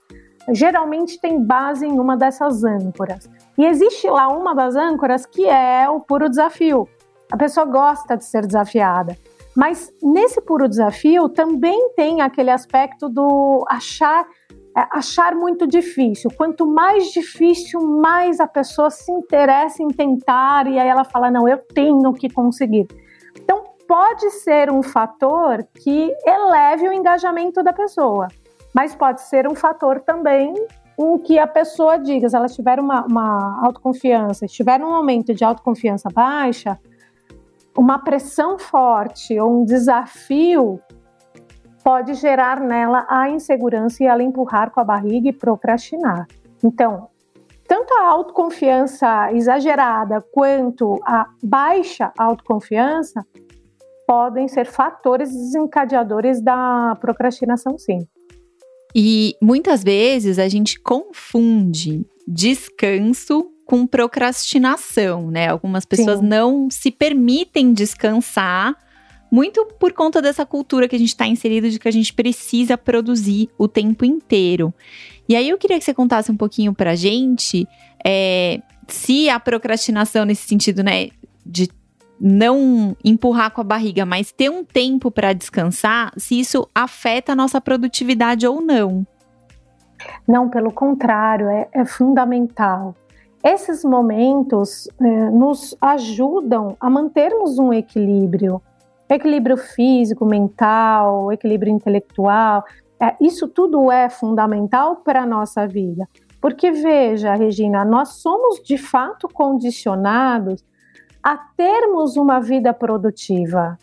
geralmente 0.51 1.21
tem 1.21 1.41
base 1.41 1.87
em 1.87 2.01
uma 2.01 2.17
dessas 2.17 2.65
âncoras. 2.65 3.29
E 3.59 3.65
existe 3.67 4.09
lá 4.09 4.29
uma 4.29 4.55
das 4.55 4.75
âncoras 4.75 5.27
que 5.27 5.47
é 5.47 5.89
o 5.89 6.01
puro 6.01 6.31
desafio. 6.31 6.89
A 7.31 7.37
pessoa 7.37 7.67
gosta 7.67 8.17
de 8.17 8.25
ser 8.25 8.47
desafiada. 8.47 9.17
Mas 9.57 9.91
nesse 10.03 10.41
puro 10.43 10.69
desafio 10.69 11.31
também 11.31 11.91
tem 11.97 12.21
aquele 12.21 12.51
aspecto 12.51 13.09
do 13.09 13.65
achar 13.69 14.27
é, 14.77 14.87
achar 14.91 15.35
muito 15.35 15.67
difícil. 15.67 16.31
Quanto 16.37 16.67
mais 16.67 17.07
difícil, 17.07 17.81
mais 17.81 18.41
a 18.41 18.47
pessoa 18.47 18.91
se 18.91 19.11
interessa 19.11 19.83
em 19.83 19.89
tentar 19.89 20.67
e 20.67 20.79
aí 20.79 20.89
ela 20.89 21.05
fala: 21.05 21.31
"Não, 21.31 21.49
eu 21.49 21.59
tenho 21.59 22.13
que 22.13 22.29
conseguir". 22.29 22.87
Então, 23.37 23.65
pode 23.89 24.31
ser 24.31 24.71
um 24.71 24.83
fator 24.83 25.67
que 25.83 26.13
eleve 26.27 26.89
o 26.89 26.93
engajamento 26.93 27.63
da 27.63 27.73
pessoa, 27.73 28.29
mas 28.75 28.95
pode 28.95 29.23
ser 29.23 29.49
um 29.49 29.55
fator 29.55 30.01
também 30.01 30.53
em 30.99 31.19
que 31.19 31.39
a 31.39 31.47
pessoa 31.47 31.99
diga, 31.99 32.29
se 32.29 32.37
ela 32.37 32.47
tiver 32.47 32.81
uma, 32.81 33.05
uma 33.05 33.61
autoconfiança, 33.65 34.47
estiver 34.47 34.79
num 34.81 34.91
momento 34.91 35.35
de 35.35 35.45
autoconfiança 35.45 36.09
baixa, 36.13 36.79
uma 37.77 37.99
pressão 37.99 38.59
forte 38.59 39.39
ou 39.39 39.61
um 39.61 39.65
desafio 39.65 40.81
pode 41.87 42.15
gerar 42.15 42.59
nela 42.59 43.07
a 43.09 43.31
insegurança 43.31 44.03
e 44.03 44.07
ela 44.07 44.21
empurrar 44.21 44.73
com 44.73 44.81
a 44.81 44.85
barriga 44.85 45.29
e 45.29 45.33
procrastinar. 45.33 46.27
Então, 46.61 47.07
tanto 47.69 47.95
a 47.95 48.09
autoconfiança 48.09 49.33
exagerada 49.33 50.21
quanto 50.33 50.99
a 51.05 51.27
baixa 51.41 52.13
autoconfiança 52.19 53.25
podem 54.05 54.49
ser 54.49 54.67
fatores 54.67 55.31
desencadeadores 55.31 56.41
da 56.41 56.97
procrastinação, 57.01 57.79
sim. 57.79 58.05
E 58.93 59.37
muitas 59.41 59.85
vezes 59.85 60.41
a 60.41 60.49
gente 60.49 60.81
confunde 60.81 62.05
descanso 62.27 63.49
com 63.65 63.87
procrastinação, 63.87 65.31
né? 65.31 65.47
Algumas 65.47 65.85
pessoas 65.85 66.19
Sim. 66.19 66.27
não 66.27 66.69
se 66.69 66.91
permitem 66.91 67.73
descansar, 67.73 68.75
muito 69.31 69.67
por 69.79 69.93
conta 69.93 70.23
dessa 70.23 70.47
cultura 70.47 70.89
que 70.89 70.97
a 70.97 70.99
gente 70.99 71.09
está 71.09 71.27
inserido 71.27 71.69
de 71.69 71.79
que 71.79 71.89
a 71.89 71.93
gente 71.93 72.13
precisa 72.13 72.79
produzir 72.79 73.49
o 73.59 73.67
tempo 73.67 74.05
inteiro. 74.05 74.73
E 75.29 75.35
aí 75.35 75.49
eu 75.49 75.59
queria 75.59 75.79
que 75.79 75.85
você 75.85 75.95
contasse 75.95 76.31
um 76.31 76.37
pouquinho 76.37 76.73
pra 76.73 76.95
gente 76.95 77.67
é, 78.05 78.61
se 78.87 79.29
a 79.29 79.41
procrastinação 79.41 80.25
nesse 80.25 80.47
sentido, 80.47 80.83
né, 80.83 81.09
de 81.45 81.69
não 82.21 82.97
empurrar 83.05 83.51
com 83.51 83.61
a 83.61 83.65
barriga, 83.65 84.07
mas 84.07 84.33
ter 84.33 84.51
um 84.51 84.65
tempo 84.65 85.11
para 85.11 85.33
descansar, 85.33 86.13
se 86.17 86.39
isso 86.39 86.69
afeta 86.75 87.33
a 87.33 87.37
nossa 87.37 87.61
produtividade 87.61 88.47
ou 88.47 88.61
não. 88.61 89.07
Não, 90.27 90.49
pelo 90.49 90.73
contrário, 90.73 91.49
é, 91.49 91.69
é 91.73 91.85
fundamental. 91.85 92.95
Esses 93.45 93.85
momentos 93.85 94.89
é, 95.01 95.31
nos 95.31 95.77
ajudam 95.81 96.77
a 96.81 96.89
mantermos 96.89 97.59
um 97.59 97.73
equilíbrio, 97.73 98.61
equilíbrio 99.09 99.57
físico, 99.57 100.25
mental, 100.25 101.33
equilíbrio 101.33 101.73
intelectual. 101.73 102.65
É, 103.01 103.15
isso 103.21 103.49
tudo 103.49 103.91
é 103.91 104.09
fundamental 104.09 104.97
para 104.97 105.23
a 105.23 105.27
nossa 105.27 105.67
vida. 105.67 106.09
Porque 106.41 106.71
veja, 106.71 107.35
Regina, 107.35 107.85
nós 107.85 108.21
somos 108.21 108.63
de 108.63 108.79
fato 108.79 109.29
condicionados 109.29 110.65
a 111.23 111.37
termos 111.57 112.17
uma 112.17 112.41
vida 112.41 112.73
produtiva. 112.73 113.77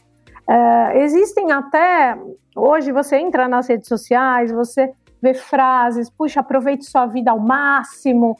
É, 0.48 1.04
existem 1.04 1.52
até 1.52 2.18
hoje 2.56 2.92
você 2.92 3.18
entra 3.18 3.48
nas 3.48 3.68
redes 3.68 3.88
sociais, 3.88 4.52
você 4.52 4.94
vê 5.22 5.34
frases, 5.34 6.10
puxa, 6.10 6.42
aproveite 6.42 6.86
sua 6.86 7.06
vida 7.06 7.32
ao 7.32 7.40
máximo, 7.40 8.38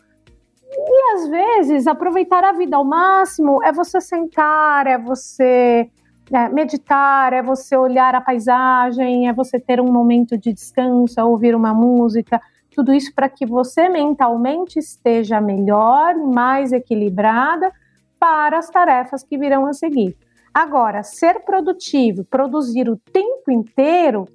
e 0.76 1.14
às 1.14 1.28
vezes 1.28 1.88
aproveitar 1.88 2.44
a 2.44 2.52
vida 2.52 2.76
ao 2.76 2.84
máximo 2.84 3.64
é 3.64 3.72
você 3.72 4.02
sentar, 4.02 4.88
é 4.88 4.98
você 4.98 5.90
é, 6.32 6.50
meditar, 6.50 7.34
é 7.34 7.42
você 7.42 7.76
olhar 7.76 8.16
a 8.16 8.22
paisagem, 8.22 9.28
é 9.28 9.34
você 9.34 9.60
ter 9.60 9.82
um 9.82 9.92
momento 9.92 10.38
de 10.38 10.54
descanso, 10.54 11.20
é 11.20 11.24
ouvir 11.24 11.56
uma 11.56 11.74
música, 11.74 12.42
tudo 12.74 12.94
isso 12.94 13.14
para 13.14 13.30
que 13.30 13.46
você 13.46 13.90
mentalmente 13.90 14.80
esteja 14.80 15.40
melhor, 15.40 16.16
mais 16.16 16.72
equilibrada 16.72 17.72
para 18.20 18.58
as 18.58 18.70
tarefas 18.70 19.24
que 19.24 19.38
virão 19.38 19.66
a 19.66 19.74
seguir. 19.74 20.18
Agora, 20.54 21.04
ser 21.04 21.42
produtivo, 21.42 22.24
produzir 22.24 22.88
o 22.90 22.98
tempo 23.12 23.52
inteiro, 23.52 24.28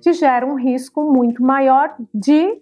te 0.00 0.12
gera 0.12 0.46
um 0.46 0.54
risco 0.54 1.02
muito 1.02 1.42
maior 1.42 1.94
de 2.12 2.60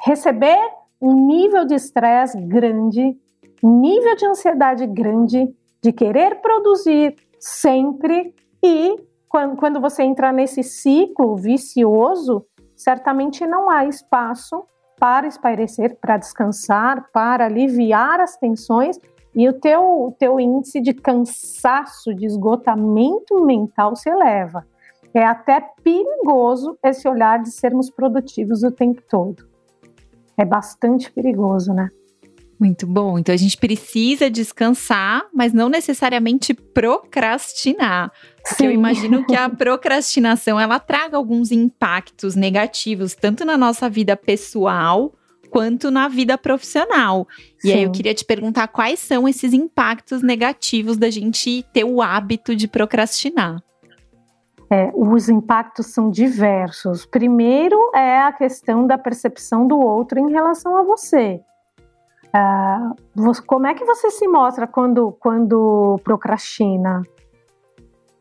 receber 0.00 0.60
um 1.00 1.26
nível 1.26 1.64
de 1.64 1.74
estresse 1.74 2.40
grande, 2.40 3.16
um 3.62 3.80
nível 3.80 4.14
de 4.16 4.26
ansiedade 4.26 4.86
grande, 4.86 5.54
de 5.82 5.92
querer 5.92 6.36
produzir 6.36 7.14
sempre 7.44 8.34
e 8.62 8.96
quando, 9.28 9.56
quando 9.56 9.80
você 9.80 10.02
entra 10.02 10.32
nesse 10.32 10.62
ciclo 10.62 11.36
vicioso, 11.36 12.46
certamente 12.74 13.46
não 13.46 13.68
há 13.70 13.84
espaço 13.84 14.64
para 14.98 15.26
espairecer, 15.26 15.98
para 16.00 16.16
descansar, 16.16 17.10
para 17.12 17.46
aliviar 17.46 18.20
as 18.20 18.36
tensões 18.36 18.98
e 19.34 19.48
o 19.48 19.52
teu, 19.52 20.14
teu 20.18 20.38
índice 20.38 20.80
de 20.80 20.94
cansaço, 20.94 22.14
de 22.14 22.24
esgotamento 22.24 23.44
mental 23.44 23.96
se 23.96 24.08
eleva. 24.08 24.64
É 25.12 25.24
até 25.24 25.60
perigoso 25.82 26.78
esse 26.82 27.06
olhar 27.08 27.42
de 27.42 27.50
sermos 27.50 27.90
produtivos 27.90 28.62
o 28.62 28.70
tempo 28.70 29.02
todo 29.08 29.54
é 30.36 30.44
bastante 30.44 31.10
perigoso, 31.12 31.72
né? 31.72 31.90
Muito 32.64 32.86
bom. 32.86 33.18
Então 33.18 33.34
a 33.34 33.36
gente 33.36 33.58
precisa 33.58 34.30
descansar, 34.30 35.26
mas 35.34 35.52
não 35.52 35.68
necessariamente 35.68 36.54
procrastinar. 36.54 38.10
Porque 38.36 38.54
Sim. 38.62 38.66
eu 38.68 38.70
imagino 38.70 39.22
que 39.26 39.36
a 39.36 39.50
procrastinação 39.52 40.58
ela 40.58 40.80
traga 40.80 41.14
alguns 41.14 41.52
impactos 41.52 42.34
negativos, 42.34 43.14
tanto 43.14 43.44
na 43.44 43.58
nossa 43.58 43.90
vida 43.90 44.16
pessoal 44.16 45.12
quanto 45.50 45.90
na 45.90 46.08
vida 46.08 46.38
profissional. 46.38 47.28
E 47.62 47.68
Sim. 47.68 47.74
aí 47.74 47.82
eu 47.82 47.92
queria 47.92 48.14
te 48.14 48.24
perguntar 48.24 48.66
quais 48.68 48.98
são 48.98 49.28
esses 49.28 49.52
impactos 49.52 50.22
negativos 50.22 50.96
da 50.96 51.10
gente 51.10 51.62
ter 51.70 51.84
o 51.84 52.00
hábito 52.00 52.56
de 52.56 52.66
procrastinar. 52.66 53.62
É, 54.70 54.90
os 54.94 55.28
impactos 55.28 55.88
são 55.88 56.10
diversos. 56.10 57.04
Primeiro 57.04 57.78
é 57.94 58.22
a 58.22 58.32
questão 58.32 58.86
da 58.86 58.96
percepção 58.96 59.68
do 59.68 59.78
outro 59.78 60.18
em 60.18 60.32
relação 60.32 60.78
a 60.78 60.82
você. 60.82 61.42
Uh, 62.34 63.42
como 63.46 63.66
é 63.68 63.74
que 63.74 63.84
você 63.84 64.10
se 64.10 64.26
mostra 64.26 64.66
quando, 64.66 65.12
quando 65.20 66.00
procrastina? 66.02 67.02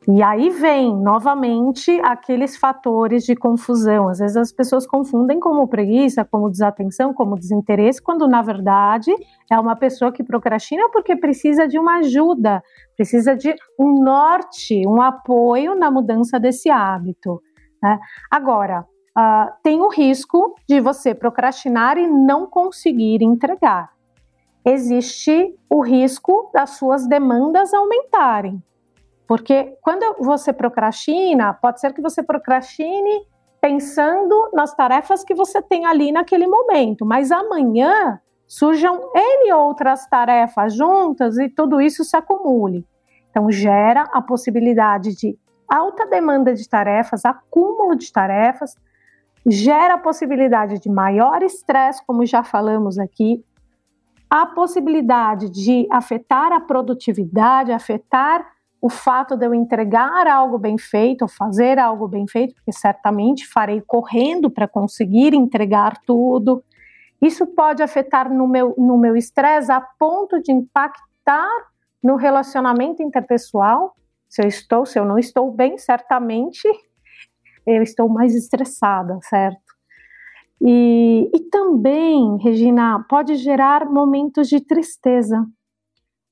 E 0.07 0.21
aí 0.21 0.49
vem 0.49 0.93
novamente 0.93 1.89
aqueles 2.01 2.57
fatores 2.57 3.23
de 3.23 3.35
confusão. 3.35 4.09
Às 4.09 4.19
vezes 4.19 4.35
as 4.35 4.51
pessoas 4.51 4.85
confundem 4.85 5.39
como 5.39 5.67
preguiça, 5.67 6.25
como 6.25 6.49
desatenção, 6.49 7.13
como 7.13 7.37
desinteresse, 7.37 8.01
quando 8.01 8.27
na 8.27 8.41
verdade 8.41 9.11
é 9.49 9.57
uma 9.57 9.77
pessoa 9.77 10.11
que 10.11 10.21
procrastina 10.21 10.89
porque 10.89 11.15
precisa 11.15 11.67
de 11.67 11.79
uma 11.79 11.99
ajuda, 11.99 12.61
precisa 12.97 13.35
de 13.35 13.55
um 13.79 14.03
norte, 14.03 14.85
um 14.85 15.01
apoio 15.01 15.73
na 15.73 15.89
mudança 15.89 16.37
desse 16.37 16.69
hábito. 16.69 17.41
Né? 17.81 17.97
Agora, 18.29 18.85
uh, 19.17 19.53
tem 19.63 19.81
o 19.81 19.87
risco 19.87 20.53
de 20.67 20.81
você 20.81 21.15
procrastinar 21.15 21.97
e 21.97 22.05
não 22.05 22.45
conseguir 22.45 23.23
entregar. 23.23 23.93
Existe 24.65 25.55
o 25.69 25.81
risco 25.81 26.49
das 26.53 26.71
suas 26.71 27.07
demandas 27.07 27.73
aumentarem. 27.73 28.63
Porque 29.27 29.77
quando 29.81 30.15
você 30.19 30.53
procrastina, 30.53 31.53
pode 31.53 31.79
ser 31.79 31.93
que 31.93 32.01
você 32.01 32.21
procrastine 32.21 33.25
pensando 33.59 34.49
nas 34.53 34.75
tarefas 34.75 35.23
que 35.23 35.33
você 35.33 35.61
tem 35.61 35.85
ali 35.85 36.11
naquele 36.11 36.45
momento, 36.45 37.05
mas 37.05 37.31
amanhã 37.31 38.19
surjam 38.45 39.09
N 39.15 39.53
outras 39.53 40.05
tarefas 40.07 40.75
juntas 40.75 41.37
e 41.37 41.49
tudo 41.49 41.79
isso 41.79 42.03
se 42.03 42.15
acumule. 42.15 42.85
Então, 43.29 43.49
gera 43.49 44.01
a 44.13 44.21
possibilidade 44.21 45.15
de 45.15 45.37
alta 45.67 46.05
demanda 46.05 46.53
de 46.53 46.67
tarefas, 46.69 47.25
acúmulo 47.25 47.95
de 47.95 48.11
tarefas, 48.11 48.75
gera 49.45 49.95
a 49.95 49.97
possibilidade 49.97 50.79
de 50.79 50.89
maior 50.89 51.41
estresse, 51.41 52.05
como 52.05 52.25
já 52.25 52.43
falamos 52.43 52.99
aqui, 52.99 53.43
a 54.35 54.47
possibilidade 54.47 55.47
de 55.47 55.87
afetar 55.91 56.51
a 56.51 56.59
produtividade, 56.59 57.71
afetar 57.71 58.43
o 58.81 58.89
fato 58.89 59.37
de 59.37 59.45
eu 59.45 59.53
entregar 59.53 60.25
algo 60.25 60.57
bem 60.57 60.75
feito, 60.75 61.21
ou 61.21 61.27
fazer 61.27 61.77
algo 61.77 62.07
bem 62.07 62.27
feito, 62.27 62.55
porque 62.55 62.71
certamente 62.71 63.47
farei 63.47 63.79
correndo 63.79 64.49
para 64.49 64.67
conseguir 64.67 65.35
entregar 65.35 65.99
tudo. 66.03 66.63
Isso 67.21 67.45
pode 67.45 67.83
afetar 67.83 68.33
no 68.33 68.47
meu 68.47 68.73
no 68.75 68.97
meu 68.97 69.15
estresse 69.15 69.71
a 69.71 69.79
ponto 69.79 70.41
de 70.41 70.51
impactar 70.51 71.51
no 72.03 72.15
relacionamento 72.15 73.03
interpessoal. 73.03 73.95
Se 74.27 74.41
eu 74.41 74.47
estou, 74.47 74.83
se 74.83 74.97
eu 74.97 75.05
não 75.05 75.19
estou 75.19 75.51
bem, 75.51 75.77
certamente 75.77 76.67
eu 77.67 77.83
estou 77.83 78.09
mais 78.09 78.33
estressada, 78.33 79.19
certo? 79.21 79.62
E, 80.61 81.29
e 81.33 81.39
também, 81.49 82.37
Regina, 82.37 83.05
pode 83.09 83.35
gerar 83.35 83.89
momentos 83.89 84.47
de 84.47 84.61
tristeza, 84.61 85.45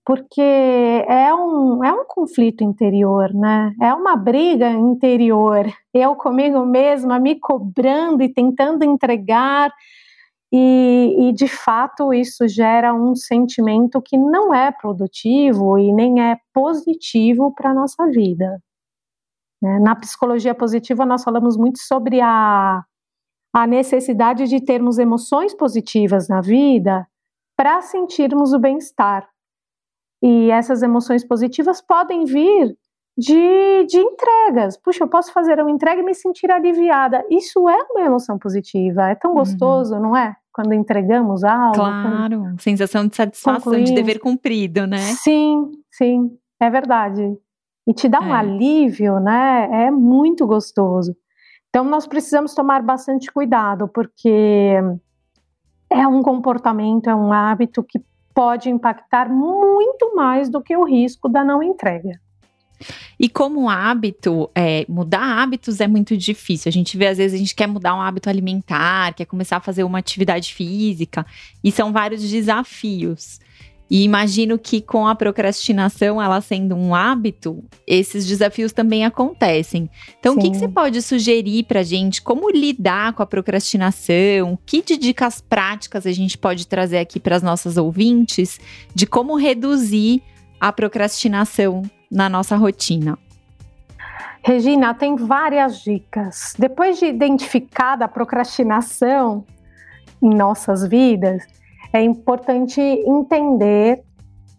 porque 0.05 0.41
é 0.41 1.33
um, 1.33 1.83
é 1.83 1.93
um 1.93 2.05
conflito 2.07 2.63
interior, 2.63 3.33
né? 3.33 3.73
É 3.81 3.93
uma 3.93 4.15
briga 4.15 4.69
interior. 4.69 5.65
Eu 5.93 6.15
comigo 6.15 6.65
mesma 6.65 7.19
me 7.19 7.39
cobrando 7.39 8.23
e 8.23 8.33
tentando 8.33 8.83
entregar, 8.83 9.71
e, 10.51 11.15
e 11.17 11.33
de 11.33 11.47
fato 11.47 12.13
isso 12.13 12.47
gera 12.47 12.93
um 12.93 13.15
sentimento 13.15 14.01
que 14.01 14.17
não 14.17 14.53
é 14.53 14.71
produtivo 14.71 15.77
e 15.77 15.93
nem 15.93 16.21
é 16.21 16.37
positivo 16.53 17.53
para 17.53 17.71
a 17.71 17.73
nossa 17.73 18.05
vida. 18.07 18.61
Né? 19.61 19.79
Na 19.79 19.95
psicologia 19.95 20.53
positiva, 20.53 21.05
nós 21.05 21.23
falamos 21.23 21.55
muito 21.55 21.79
sobre 21.79 22.19
a, 22.19 22.83
a 23.53 23.67
necessidade 23.67 24.47
de 24.47 24.61
termos 24.61 24.97
emoções 24.97 25.53
positivas 25.53 26.27
na 26.27 26.41
vida 26.41 27.07
para 27.57 27.81
sentirmos 27.81 28.53
o 28.53 28.59
bem-estar. 28.59 29.27
E 30.23 30.49
essas 30.51 30.81
emoções 30.83 31.25
positivas 31.25 31.81
podem 31.81 32.25
vir 32.25 32.75
de, 33.17 33.85
de 33.87 33.97
entregas. 33.97 34.77
Puxa, 34.77 35.03
eu 35.03 35.07
posso 35.07 35.33
fazer 35.33 35.59
uma 35.59 35.71
entrega 35.71 36.01
e 36.01 36.03
me 36.03 36.13
sentir 36.13 36.51
aliviada. 36.51 37.25
Isso 37.29 37.67
é 37.67 37.77
uma 37.91 38.05
emoção 38.05 38.37
positiva. 38.37 39.09
É 39.09 39.15
tão 39.15 39.31
uhum. 39.31 39.37
gostoso, 39.37 39.95
uhum. 39.95 40.01
não 40.01 40.17
é? 40.17 40.35
Quando 40.53 40.73
entregamos 40.73 41.43
algo. 41.43 41.75
Claro, 41.75 42.41
quando... 42.41 42.61
sensação 42.61 43.07
de 43.07 43.15
satisfação, 43.15 43.83
de 43.83 43.93
dever 43.93 44.19
cumprido, 44.19 44.85
né? 44.85 44.97
Sim, 44.97 45.71
sim, 45.91 46.37
é 46.59 46.69
verdade. 46.69 47.37
E 47.87 47.93
te 47.93 48.07
dá 48.07 48.19
um 48.19 48.33
é. 48.33 48.39
alívio, 48.39 49.19
né? 49.19 49.85
É 49.85 49.91
muito 49.91 50.45
gostoso. 50.45 51.15
Então, 51.71 51.85
nós 51.85 52.05
precisamos 52.05 52.53
tomar 52.53 52.83
bastante 52.83 53.31
cuidado, 53.31 53.87
porque 53.87 54.75
é 55.89 56.05
um 56.05 56.21
comportamento, 56.21 57.09
é 57.09 57.15
um 57.15 57.31
hábito 57.31 57.81
que 57.81 57.97
pode 58.33 58.69
impactar 58.69 59.29
muito 59.29 60.13
mais 60.13 60.49
do 60.49 60.61
que 60.61 60.75
o 60.75 60.83
risco 60.83 61.29
da 61.29 61.45
não 61.45 61.63
entrega. 61.63 62.19
E 63.17 63.29
como 63.29 63.69
hábito, 63.69 64.49
é, 64.53 64.85
mudar 64.89 65.41
hábitos 65.41 65.79
é 65.79 65.87
muito 65.87 66.17
difícil. 66.17 66.67
A 66.67 66.73
gente 66.73 66.97
vê, 66.97 67.07
às 67.07 67.17
vezes, 67.17 67.35
a 67.35 67.37
gente 67.37 67.55
quer 67.55 67.67
mudar 67.67 67.95
um 67.95 68.01
hábito 68.01 68.29
alimentar, 68.29 69.13
quer 69.13 69.25
começar 69.25 69.57
a 69.57 69.61
fazer 69.61 69.85
uma 69.85 69.99
atividade 69.99 70.53
física, 70.53 71.25
e 71.63 71.71
são 71.71 71.93
vários 71.93 72.27
desafios. 72.27 73.39
E 73.91 74.05
imagino 74.05 74.57
que 74.57 74.79
com 74.79 75.05
a 75.05 75.13
procrastinação, 75.13 76.21
ela 76.21 76.39
sendo 76.39 76.77
um 76.77 76.95
hábito, 76.95 77.61
esses 77.85 78.25
desafios 78.25 78.71
também 78.71 79.03
acontecem. 79.03 79.89
Então, 80.17 80.31
Sim. 80.31 80.39
o 80.39 80.41
que, 80.41 80.51
que 80.51 80.59
você 80.59 80.67
pode 80.69 81.01
sugerir 81.01 81.63
para 81.63 81.83
gente? 81.83 82.21
Como 82.21 82.49
lidar 82.49 83.11
com 83.11 83.21
a 83.21 83.25
procrastinação? 83.25 84.57
Que 84.65 84.81
de 84.81 84.95
dicas 84.95 85.41
práticas 85.41 86.05
a 86.05 86.11
gente 86.13 86.37
pode 86.37 86.67
trazer 86.67 86.99
aqui 86.99 87.19
para 87.19 87.35
as 87.35 87.43
nossas 87.43 87.75
ouvintes 87.75 88.61
de 88.95 89.05
como 89.05 89.35
reduzir 89.35 90.23
a 90.57 90.71
procrastinação 90.71 91.83
na 92.09 92.29
nossa 92.29 92.55
rotina? 92.55 93.19
Regina, 94.41 94.93
tem 94.93 95.17
várias 95.17 95.83
dicas. 95.83 96.53
Depois 96.57 96.97
de 96.97 97.07
identificada 97.07 98.05
a 98.05 98.07
procrastinação 98.07 99.45
em 100.23 100.33
nossas 100.33 100.87
vidas, 100.87 101.45
é 101.93 102.01
importante 102.01 102.79
entender 102.81 104.03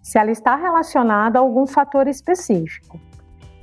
se 0.02 0.18
ela 0.18 0.30
está 0.30 0.56
relacionada 0.56 1.38
a 1.38 1.42
algum 1.42 1.66
fator 1.66 2.08
específico. 2.08 3.00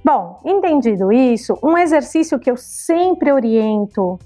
Bom, 0.03 0.39
entendido 0.45 1.11
isso, 1.11 1.57
um 1.61 1.77
exercício 1.77 2.39
que 2.39 2.49
eu 2.49 2.55
sempre 2.55 3.31
oriento, 3.31 4.17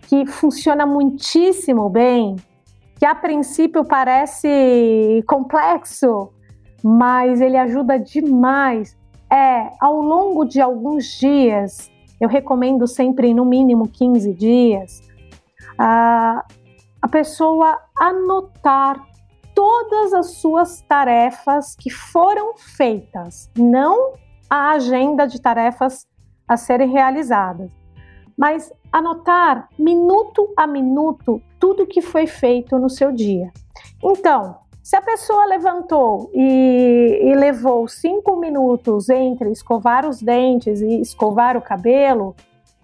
que 0.00 0.26
funciona 0.26 0.84
muitíssimo 0.84 1.88
bem, 1.88 2.36
que 2.98 3.06
a 3.06 3.14
princípio 3.14 3.84
parece 3.84 5.24
complexo, 5.26 6.32
mas 6.82 7.40
ele 7.40 7.56
ajuda 7.56 7.98
demais, 7.98 8.96
é 9.30 9.70
ao 9.80 10.02
longo 10.02 10.44
de 10.44 10.60
alguns 10.60 11.06
dias, 11.18 11.90
eu 12.20 12.28
recomendo 12.28 12.86
sempre 12.86 13.32
no 13.32 13.44
mínimo 13.44 13.88
15 13.88 14.34
dias, 14.34 15.02
uh, 15.80 16.42
a 17.02 17.08
pessoa 17.08 17.80
anotar 17.98 19.04
todas 19.54 20.14
as 20.14 20.36
suas 20.36 20.80
tarefas 20.82 21.74
que 21.74 21.90
foram 21.90 22.56
feitas, 22.56 23.50
não 23.58 24.14
a 24.48 24.70
agenda 24.70 25.26
de 25.26 25.40
tarefas 25.40 26.06
a 26.46 26.56
serem 26.56 26.88
realizadas, 26.88 27.70
mas 28.38 28.72
anotar 28.92 29.68
minuto 29.78 30.52
a 30.56 30.66
minuto 30.66 31.42
tudo 31.58 31.86
que 31.86 32.00
foi 32.00 32.26
feito 32.26 32.78
no 32.78 32.88
seu 32.88 33.10
dia. 33.10 33.52
Então, 34.02 34.56
se 34.82 34.96
a 34.96 35.02
pessoa 35.02 35.46
levantou 35.46 36.30
e, 36.34 37.20
e 37.22 37.34
levou 37.34 37.86
cinco 37.88 38.36
minutos 38.36 39.08
entre 39.08 39.50
escovar 39.50 40.08
os 40.08 40.20
dentes 40.20 40.80
e 40.80 41.00
escovar 41.00 41.56
o 41.56 41.62
cabelo, 41.62 42.34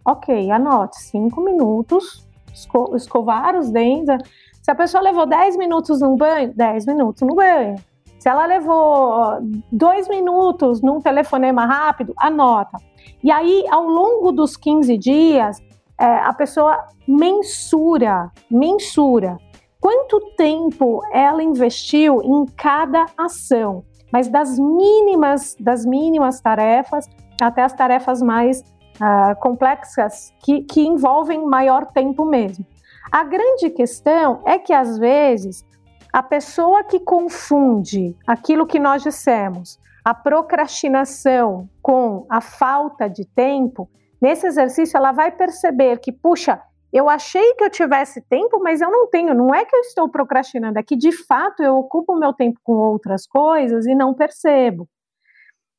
ok, 0.04 0.50
anote 0.50 1.00
cinco 1.00 1.40
minutos 1.40 2.27
esco 2.58 2.94
escovar 2.94 3.56
os 3.56 3.70
dentes. 3.70 4.16
Se 4.62 4.70
a 4.70 4.74
pessoa 4.74 5.02
levou 5.02 5.26
10 5.26 5.56
minutos 5.56 6.00
no 6.00 6.16
banho, 6.16 6.52
10 6.54 6.86
minutos 6.86 7.22
no 7.22 7.34
banho. 7.34 7.76
Se 8.18 8.28
ela 8.28 8.46
levou 8.46 9.38
dois 9.70 10.08
minutos 10.08 10.82
num 10.82 11.00
telefonema 11.00 11.64
rápido, 11.64 12.12
anota. 12.16 12.78
E 13.22 13.30
aí, 13.30 13.64
ao 13.70 13.84
longo 13.84 14.32
dos 14.32 14.56
15 14.56 14.98
dias, 14.98 15.58
é, 15.98 16.04
a 16.04 16.32
pessoa 16.32 16.84
mensura, 17.06 18.30
mensura 18.50 19.38
quanto 19.80 20.20
tempo 20.36 21.00
ela 21.12 21.42
investiu 21.42 22.20
em 22.22 22.44
cada 22.56 23.06
ação, 23.16 23.84
mas 24.12 24.28
das 24.28 24.58
mínimas, 24.58 25.56
das 25.58 25.86
mínimas 25.86 26.40
tarefas 26.40 27.08
até 27.40 27.62
as 27.62 27.72
tarefas 27.72 28.20
mais 28.20 28.62
uh, 29.00 29.38
complexas 29.40 30.32
que, 30.40 30.62
que 30.62 30.86
envolvem 30.86 31.44
maior 31.44 31.86
tempo 31.86 32.24
mesmo. 32.24 32.64
A 33.10 33.24
grande 33.24 33.70
questão 33.70 34.42
é 34.44 34.58
que, 34.58 34.72
às 34.72 34.98
vezes, 34.98 35.64
a 36.12 36.22
pessoa 36.22 36.84
que 36.84 37.00
confunde 37.00 38.16
aquilo 38.26 38.66
que 38.66 38.78
nós 38.78 39.02
dissemos, 39.02 39.78
a 40.04 40.14
procrastinação 40.14 41.68
com 41.82 42.26
a 42.28 42.40
falta 42.40 43.08
de 43.08 43.24
tempo, 43.24 43.88
nesse 44.20 44.46
exercício 44.46 44.96
ela 44.96 45.12
vai 45.12 45.30
perceber 45.30 45.98
que, 45.98 46.12
puxa, 46.12 46.60
eu 46.92 47.08
achei 47.08 47.54
que 47.54 47.64
eu 47.64 47.70
tivesse 47.70 48.20
tempo, 48.22 48.58
mas 48.62 48.80
eu 48.80 48.90
não 48.90 49.08
tenho. 49.08 49.34
Não 49.34 49.54
é 49.54 49.64
que 49.64 49.76
eu 49.76 49.80
estou 49.80 50.08
procrastinando, 50.08 50.78
é 50.78 50.82
que 50.82 50.96
de 50.96 51.12
fato 51.12 51.62
eu 51.62 51.76
ocupo 51.76 52.16
meu 52.16 52.32
tempo 52.32 52.58
com 52.62 52.72
outras 52.72 53.26
coisas 53.26 53.86
e 53.86 53.94
não 53.94 54.14
percebo. 54.14 54.88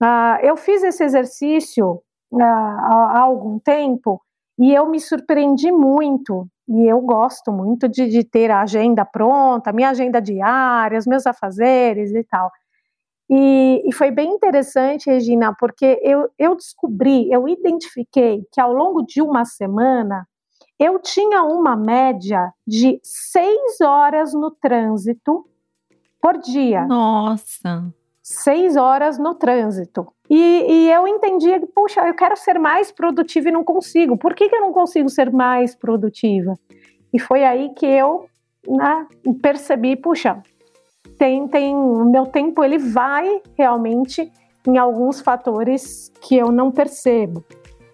Uh, 0.02 0.40
eu 0.44 0.56
fiz 0.56 0.84
esse 0.84 1.04
exercício 1.04 2.02
há, 2.34 3.20
algum 3.20 3.60
tempo 3.60 4.22
e 4.58 4.74
eu 4.74 4.90
me 4.90 5.00
surpreendi 5.00 5.72
muito. 5.72 6.48
E 6.68 6.86
eu 6.86 7.02
gosto 7.02 7.52
muito 7.52 7.88
de, 7.88 8.08
de 8.08 8.24
ter 8.24 8.52
a 8.52 8.62
agenda 8.62 9.04
pronta, 9.04 9.72
minha 9.72 9.90
agenda 9.90 10.22
diária, 10.22 11.00
os 11.00 11.08
meus 11.08 11.26
afazeres 11.26 12.14
e 12.14 12.24
tal. 12.24 12.52
E, 13.30 13.84
e, 13.88 13.94
foi 13.94 14.12
bem 14.12 14.32
interessante, 14.34 15.10
Regina, 15.10 15.56
porque 15.58 16.00
eu, 16.04 16.30
eu 16.38 16.56
descobri, 16.56 17.32
eu 17.32 17.48
identifiquei 17.48 18.44
que 18.52 18.60
ao 18.60 18.74
longo 18.74 19.04
de 19.04 19.22
uma 19.22 19.46
semana 19.46 20.28
eu 20.80 20.98
tinha 21.00 21.44
uma 21.44 21.76
média 21.76 22.52
de 22.66 23.00
seis 23.04 23.82
horas 23.82 24.34
no 24.34 24.50
trânsito 24.50 25.46
por 26.22 26.38
dia. 26.40 26.86
Nossa! 26.86 27.94
Seis 28.32 28.76
horas 28.78 29.18
no 29.18 29.34
trânsito. 29.34 30.08
E, 30.30 30.36
e, 30.38 30.92
eu 30.92 31.08
entendia 31.08 31.60
que, 31.60 31.66
puxa, 31.66 32.02
eu 32.02 32.14
quero 32.14 32.38
ser 32.38 32.60
mais 32.60 32.92
produtiva 32.92 33.50
e 33.50 33.52
não 33.52 33.64
consigo. 33.64 34.16
Por 34.16 34.36
que, 34.36 34.48
que 34.48 34.56
eu 34.56 34.62
não 34.62 34.72
consigo 34.72 35.10
ser 35.10 35.32
mais 35.32 35.74
produtiva? 35.74 36.54
E 37.12 37.20
foi 37.20 37.44
aí 37.44 37.70
que 37.70 37.88
eu 37.88 38.28
né, 38.68 39.08
percebi, 39.42 39.96
puxa, 39.96 40.44
tem, 41.18 41.48
tem, 41.48 41.76
o 41.76 42.06
meu 42.06 42.28
tempo 42.28 42.64
ele 42.64 42.78
vai 42.78 43.42
realmente 43.58 44.32
em 44.68 44.78
alguns 44.78 45.22
fatores 45.22 46.12
que 46.22 46.36
eu 46.38 46.52
não 46.52 46.70
percebo. 46.70 47.44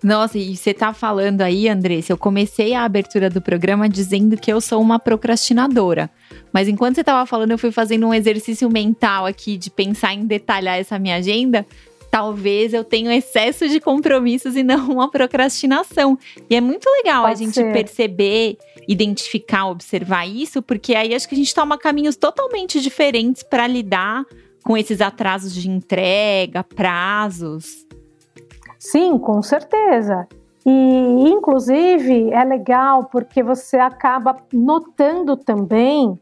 Nossa, 0.04 0.38
e 0.38 0.58
você 0.58 0.74
tá 0.74 0.92
falando 0.92 1.42
aí, 1.42 1.70
Andressa, 1.70 2.12
eu 2.12 2.18
comecei 2.18 2.74
a 2.74 2.84
abertura 2.84 3.30
do 3.30 3.42
programa 3.42 3.88
dizendo 3.88 4.36
que 4.36 4.52
eu 4.52 4.60
sou 4.60 4.82
uma 4.82 5.00
procrastinadora. 5.00 6.12
Mas 6.56 6.70
enquanto 6.70 6.96
você 6.96 7.04
tava 7.04 7.26
falando, 7.26 7.52
eu 7.52 7.58
fui 7.58 7.70
fazendo 7.70 8.08
um 8.08 8.14
exercício 8.14 8.70
mental 8.70 9.26
aqui 9.26 9.58
de 9.58 9.70
pensar 9.70 10.14
em 10.14 10.26
detalhar 10.26 10.80
essa 10.80 10.98
minha 10.98 11.18
agenda 11.18 11.66
talvez 12.10 12.74
eu 12.74 12.82
tenha 12.82 13.14
excesso 13.14 13.68
de 13.68 13.78
compromissos 13.82 14.56
e 14.56 14.64
não 14.64 14.88
uma 14.90 15.12
procrastinação. 15.12 16.18
E 16.50 16.56
é 16.56 16.62
muito 16.62 16.90
legal 16.90 17.24
Pode 17.24 17.34
a 17.34 17.46
gente 17.46 17.56
ser. 17.56 17.74
perceber, 17.74 18.58
identificar, 18.88 19.68
observar 19.68 20.26
isso, 20.26 20.62
porque 20.62 20.96
aí 20.96 21.14
acho 21.14 21.28
que 21.28 21.36
a 21.36 21.38
gente 21.38 21.54
toma 21.54 21.78
caminhos 21.78 22.16
totalmente 22.16 22.80
diferentes 22.80 23.44
para 23.44 23.68
lidar 23.68 24.24
com 24.64 24.78
esses 24.78 25.02
atrasos 25.02 25.54
de 25.54 25.70
entrega, 25.70 26.64
prazos. 26.64 27.86
Sim, 28.80 29.18
com 29.18 29.42
certeza. 29.42 30.26
E, 30.66 30.72
inclusive, 30.72 32.32
é 32.32 32.46
legal 32.46 33.10
porque 33.12 33.44
você 33.44 33.76
acaba 33.76 34.38
notando 34.54 35.36
também 35.36 36.18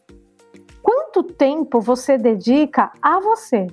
quanto 0.84 1.24
tempo 1.24 1.80
você 1.80 2.17
dedica 2.17 2.91
a 3.02 3.19
você. 3.19 3.65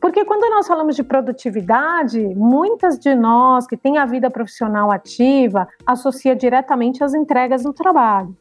Porque 0.00 0.24
quando 0.24 0.48
nós 0.50 0.66
falamos 0.66 0.96
de 0.96 1.02
produtividade, 1.02 2.20
muitas 2.36 2.98
de 2.98 3.14
nós 3.14 3.66
que 3.66 3.76
têm 3.76 3.98
a 3.98 4.06
vida 4.06 4.30
profissional 4.30 4.90
ativa 4.90 5.66
associa 5.84 6.36
diretamente 6.36 7.02
as 7.02 7.14
entregas 7.14 7.64
no 7.64 7.72
trabalho. 7.72 8.36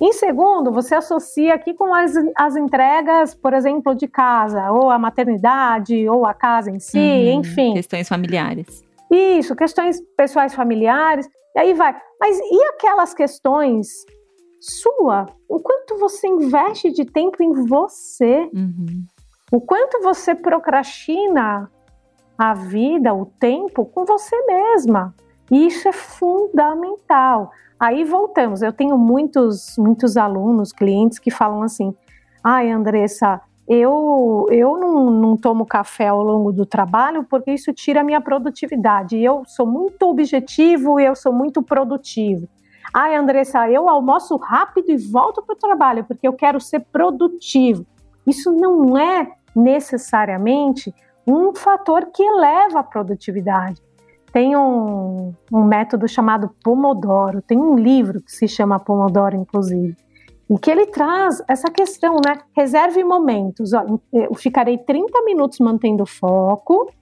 Em 0.00 0.12
segundo, 0.12 0.72
você 0.72 0.94
associa 0.94 1.54
aqui 1.54 1.74
com 1.74 1.94
as, 1.94 2.12
as 2.36 2.56
entregas, 2.56 3.34
por 3.34 3.54
exemplo, 3.54 3.94
de 3.94 4.06
casa, 4.06 4.70
ou 4.70 4.90
a 4.90 4.98
maternidade, 4.98 6.08
ou 6.08 6.26
a 6.26 6.34
casa 6.34 6.70
em 6.70 6.78
si, 6.78 6.98
uhum, 6.98 7.40
enfim. 7.40 7.74
Questões 7.74 8.08
familiares. 8.08 8.84
Isso, 9.10 9.54
questões 9.54 10.00
pessoais 10.16 10.54
familiares, 10.54 11.28
e 11.54 11.60
aí 11.60 11.74
vai. 11.74 11.94
Mas 12.20 12.38
e 12.38 12.64
aquelas 12.64 13.14
questões 13.14 13.88
sua? 14.62 15.26
O 15.48 15.58
quanto 15.58 15.98
você 15.98 16.28
investe 16.28 16.92
de 16.92 17.04
tempo 17.04 17.42
em 17.42 17.52
você? 17.66 18.48
Uhum. 18.54 19.04
O 19.50 19.60
quanto 19.60 20.00
você 20.00 20.34
procrastina 20.34 21.70
a 22.38 22.54
vida, 22.54 23.12
o 23.12 23.26
tempo 23.26 23.84
com 23.84 24.04
você 24.04 24.36
mesma. 24.46 25.14
Isso 25.50 25.88
é 25.88 25.92
fundamental. 25.92 27.50
Aí 27.78 28.04
voltamos. 28.04 28.62
Eu 28.62 28.72
tenho 28.72 28.96
muitos, 28.96 29.74
muitos 29.76 30.16
alunos, 30.16 30.72
clientes 30.72 31.18
que 31.18 31.30
falam 31.30 31.62
assim: 31.62 31.92
ai, 32.42 32.70
Andressa, 32.70 33.40
eu, 33.68 34.46
eu 34.50 34.78
não, 34.78 35.10
não 35.10 35.36
tomo 35.36 35.66
café 35.66 36.08
ao 36.08 36.22
longo 36.22 36.52
do 36.52 36.64
trabalho 36.64 37.24
porque 37.28 37.52
isso 37.52 37.72
tira 37.72 38.00
a 38.00 38.04
minha 38.04 38.20
produtividade. 38.20 39.18
Eu 39.18 39.42
sou 39.46 39.66
muito 39.66 40.02
objetivo 40.08 41.00
e 41.00 41.04
eu 41.04 41.16
sou 41.16 41.32
muito 41.32 41.62
produtivo. 41.62 42.48
Ai, 42.94 43.16
Andressa, 43.16 43.70
eu 43.70 43.88
almoço 43.88 44.36
rápido 44.36 44.90
e 44.90 44.96
volto 44.96 45.42
para 45.42 45.54
o 45.54 45.58
trabalho 45.58 46.04
porque 46.04 46.28
eu 46.28 46.32
quero 46.32 46.60
ser 46.60 46.80
produtivo. 46.80 47.86
Isso 48.26 48.52
não 48.52 48.96
é 48.98 49.32
necessariamente 49.56 50.94
um 51.26 51.54
fator 51.54 52.06
que 52.12 52.22
eleva 52.22 52.80
a 52.80 52.84
produtividade. 52.84 53.80
Tem 54.32 54.56
um, 54.56 55.32
um 55.52 55.64
método 55.64 56.08
chamado 56.08 56.50
Pomodoro, 56.62 57.42
tem 57.42 57.58
um 57.58 57.76
livro 57.76 58.22
que 58.22 58.32
se 58.32 58.48
chama 58.48 58.78
Pomodoro, 58.78 59.36
inclusive 59.36 59.96
em 60.52 60.56
que 60.58 60.70
ele 60.70 60.86
traz 60.86 61.42
essa 61.48 61.70
questão, 61.70 62.16
né? 62.16 62.38
Reserve 62.54 63.02
momentos. 63.02 63.72
Ó, 63.72 63.98
eu 64.12 64.34
ficarei 64.34 64.76
30 64.76 65.22
minutos 65.22 65.58
mantendo 65.60 66.04
foco, 66.04 66.92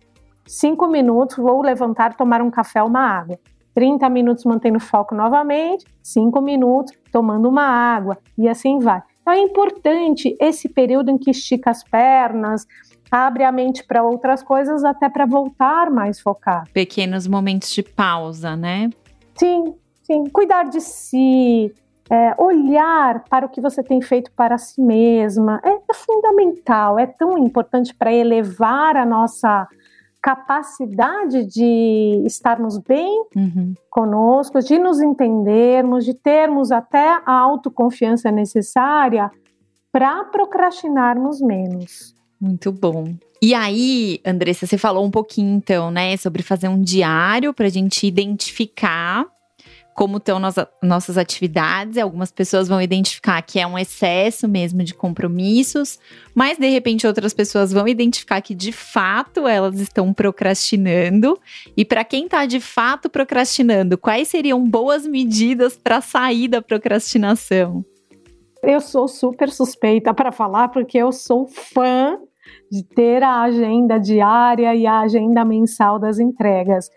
5 0.46 0.86
minutos 0.86 1.36
vou 1.36 1.60
levantar, 1.60 2.16
tomar 2.16 2.40
um 2.42 2.50
café 2.50 2.80
ou 2.80 2.88
uma 2.88 3.00
água. 3.00 3.36
30 3.74 4.08
minutos 4.08 4.44
mantendo 4.44 4.80
foco 4.80 5.14
novamente, 5.14 5.84
5 6.02 6.40
minutos 6.40 6.92
tomando 7.12 7.48
uma 7.48 7.64
água 7.64 8.18
e 8.36 8.48
assim 8.48 8.78
vai. 8.78 9.02
Então 9.20 9.32
é 9.32 9.38
importante 9.40 10.36
esse 10.40 10.68
período 10.68 11.10
em 11.10 11.18
que 11.18 11.30
estica 11.30 11.70
as 11.70 11.84
pernas, 11.84 12.66
abre 13.10 13.44
a 13.44 13.52
mente 13.52 13.84
para 13.84 14.02
outras 14.02 14.42
coisas, 14.42 14.84
até 14.84 15.08
para 15.08 15.26
voltar 15.26 15.90
mais 15.90 16.20
focado. 16.20 16.70
Pequenos 16.72 17.26
momentos 17.26 17.70
de 17.70 17.82
pausa, 17.82 18.56
né? 18.56 18.90
Sim, 19.34 19.74
sim. 20.02 20.24
Cuidar 20.30 20.64
de 20.64 20.80
si, 20.80 21.72
é, 22.10 22.34
olhar 22.38 23.24
para 23.30 23.46
o 23.46 23.48
que 23.48 23.60
você 23.60 23.82
tem 23.82 24.00
feito 24.02 24.32
para 24.32 24.58
si 24.58 24.80
mesma 24.80 25.60
é, 25.64 25.70
é 25.70 25.94
fundamental, 25.94 26.98
é 26.98 27.06
tão 27.06 27.38
importante 27.38 27.94
para 27.94 28.12
elevar 28.12 28.96
a 28.96 29.06
nossa 29.06 29.68
capacidade 30.22 31.44
de 31.46 32.22
estarmos 32.26 32.78
bem 32.78 33.24
uhum. 33.34 33.74
conosco, 33.90 34.60
de 34.60 34.78
nos 34.78 35.00
entendermos, 35.00 36.04
de 36.04 36.14
termos 36.14 36.70
até 36.70 37.20
a 37.24 37.32
autoconfiança 37.32 38.30
necessária 38.30 39.30
para 39.90 40.24
procrastinarmos 40.24 41.40
menos. 41.40 42.14
Muito 42.40 42.70
bom. 42.70 43.14
E 43.42 43.54
aí, 43.54 44.20
Andressa, 44.24 44.66
você 44.66 44.76
falou 44.76 45.04
um 45.04 45.10
pouquinho 45.10 45.56
então, 45.56 45.90
né, 45.90 46.16
sobre 46.16 46.42
fazer 46.42 46.68
um 46.68 46.80
diário 46.80 47.54
para 47.54 47.66
a 47.66 47.70
gente 47.70 48.06
identificar 48.06 49.26
como 49.94 50.16
estão 50.18 50.38
nossa, 50.38 50.68
nossas 50.82 51.18
atividades. 51.18 51.98
Algumas 51.98 52.30
pessoas 52.32 52.68
vão 52.68 52.80
identificar 52.80 53.40
que 53.42 53.58
é 53.58 53.66
um 53.66 53.78
excesso 53.78 54.48
mesmo 54.48 54.82
de 54.82 54.94
compromissos, 54.94 55.98
mas 56.34 56.58
de 56.58 56.68
repente 56.68 57.06
outras 57.06 57.34
pessoas 57.34 57.72
vão 57.72 57.86
identificar 57.86 58.40
que 58.40 58.54
de 58.54 58.72
fato 58.72 59.46
elas 59.46 59.78
estão 59.80 60.12
procrastinando. 60.12 61.38
E 61.76 61.84
para 61.84 62.04
quem 62.04 62.24
está 62.24 62.46
de 62.46 62.60
fato 62.60 63.08
procrastinando, 63.10 63.98
quais 63.98 64.28
seriam 64.28 64.64
boas 64.64 65.06
medidas 65.06 65.76
para 65.76 66.00
sair 66.00 66.48
da 66.48 66.62
procrastinação? 66.62 67.84
Eu 68.62 68.80
sou 68.80 69.08
super 69.08 69.50
suspeita 69.50 70.12
para 70.12 70.30
falar 70.30 70.68
porque 70.68 70.98
eu 70.98 71.12
sou 71.12 71.46
fã 71.46 72.18
de 72.70 72.84
ter 72.84 73.22
a 73.22 73.40
agenda 73.40 73.98
diária 73.98 74.74
e 74.74 74.86
a 74.86 75.00
agenda 75.00 75.44
mensal 75.44 75.98
das 75.98 76.18
entregas. 76.18 76.88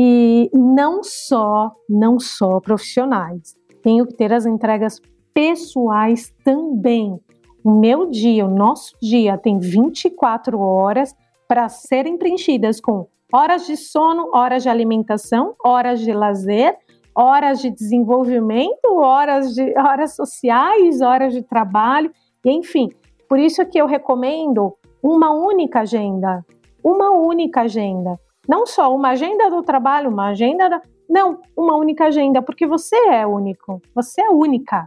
E 0.00 0.48
não 0.54 1.02
só, 1.02 1.72
não 1.88 2.20
só 2.20 2.60
profissionais. 2.60 3.56
Tenho 3.82 4.06
que 4.06 4.14
ter 4.14 4.32
as 4.32 4.46
entregas 4.46 5.02
pessoais 5.34 6.32
também. 6.44 7.18
O 7.64 7.80
meu 7.80 8.08
dia, 8.08 8.46
o 8.46 8.48
nosso 8.48 8.92
dia 9.02 9.36
tem 9.36 9.58
24 9.58 10.56
horas 10.60 11.12
para 11.48 11.68
serem 11.68 12.16
preenchidas 12.16 12.80
com 12.80 13.08
horas 13.32 13.66
de 13.66 13.76
sono, 13.76 14.30
horas 14.32 14.62
de 14.62 14.68
alimentação, 14.68 15.56
horas 15.64 15.98
de 15.98 16.12
lazer, 16.12 16.76
horas 17.12 17.60
de 17.60 17.68
desenvolvimento, 17.68 18.86
horas 18.98 19.52
de 19.52 19.76
horas 19.76 20.14
sociais, 20.14 21.00
horas 21.00 21.34
de 21.34 21.42
trabalho, 21.42 22.12
enfim. 22.46 22.88
Por 23.28 23.40
isso 23.40 23.66
que 23.66 23.78
eu 23.80 23.86
recomendo 23.86 24.76
uma 25.02 25.32
única 25.32 25.80
agenda, 25.80 26.46
uma 26.84 27.10
única 27.10 27.62
agenda. 27.62 28.16
Não 28.48 28.66
só 28.66 28.94
uma 28.94 29.10
agenda 29.10 29.50
do 29.50 29.62
trabalho, 29.62 30.10
uma 30.10 30.28
agenda 30.28 30.68
da... 30.68 30.80
Não, 31.08 31.40
uma 31.56 31.76
única 31.76 32.06
agenda, 32.06 32.40
porque 32.42 32.66
você 32.66 32.96
é 33.08 33.26
único, 33.26 33.80
você 33.94 34.22
é 34.22 34.30
única. 34.30 34.86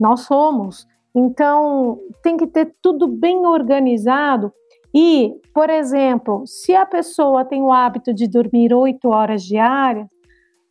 Nós 0.00 0.20
somos. 0.20 0.86
Então, 1.14 1.98
tem 2.22 2.36
que 2.36 2.46
ter 2.46 2.74
tudo 2.80 3.06
bem 3.06 3.46
organizado. 3.46 4.52
E, 4.94 5.34
por 5.54 5.68
exemplo, 5.68 6.46
se 6.46 6.74
a 6.74 6.86
pessoa 6.86 7.44
tem 7.44 7.62
o 7.62 7.72
hábito 7.72 8.14
de 8.14 8.26
dormir 8.26 8.72
oito 8.72 9.08
horas 9.08 9.42
diárias, 9.42 10.06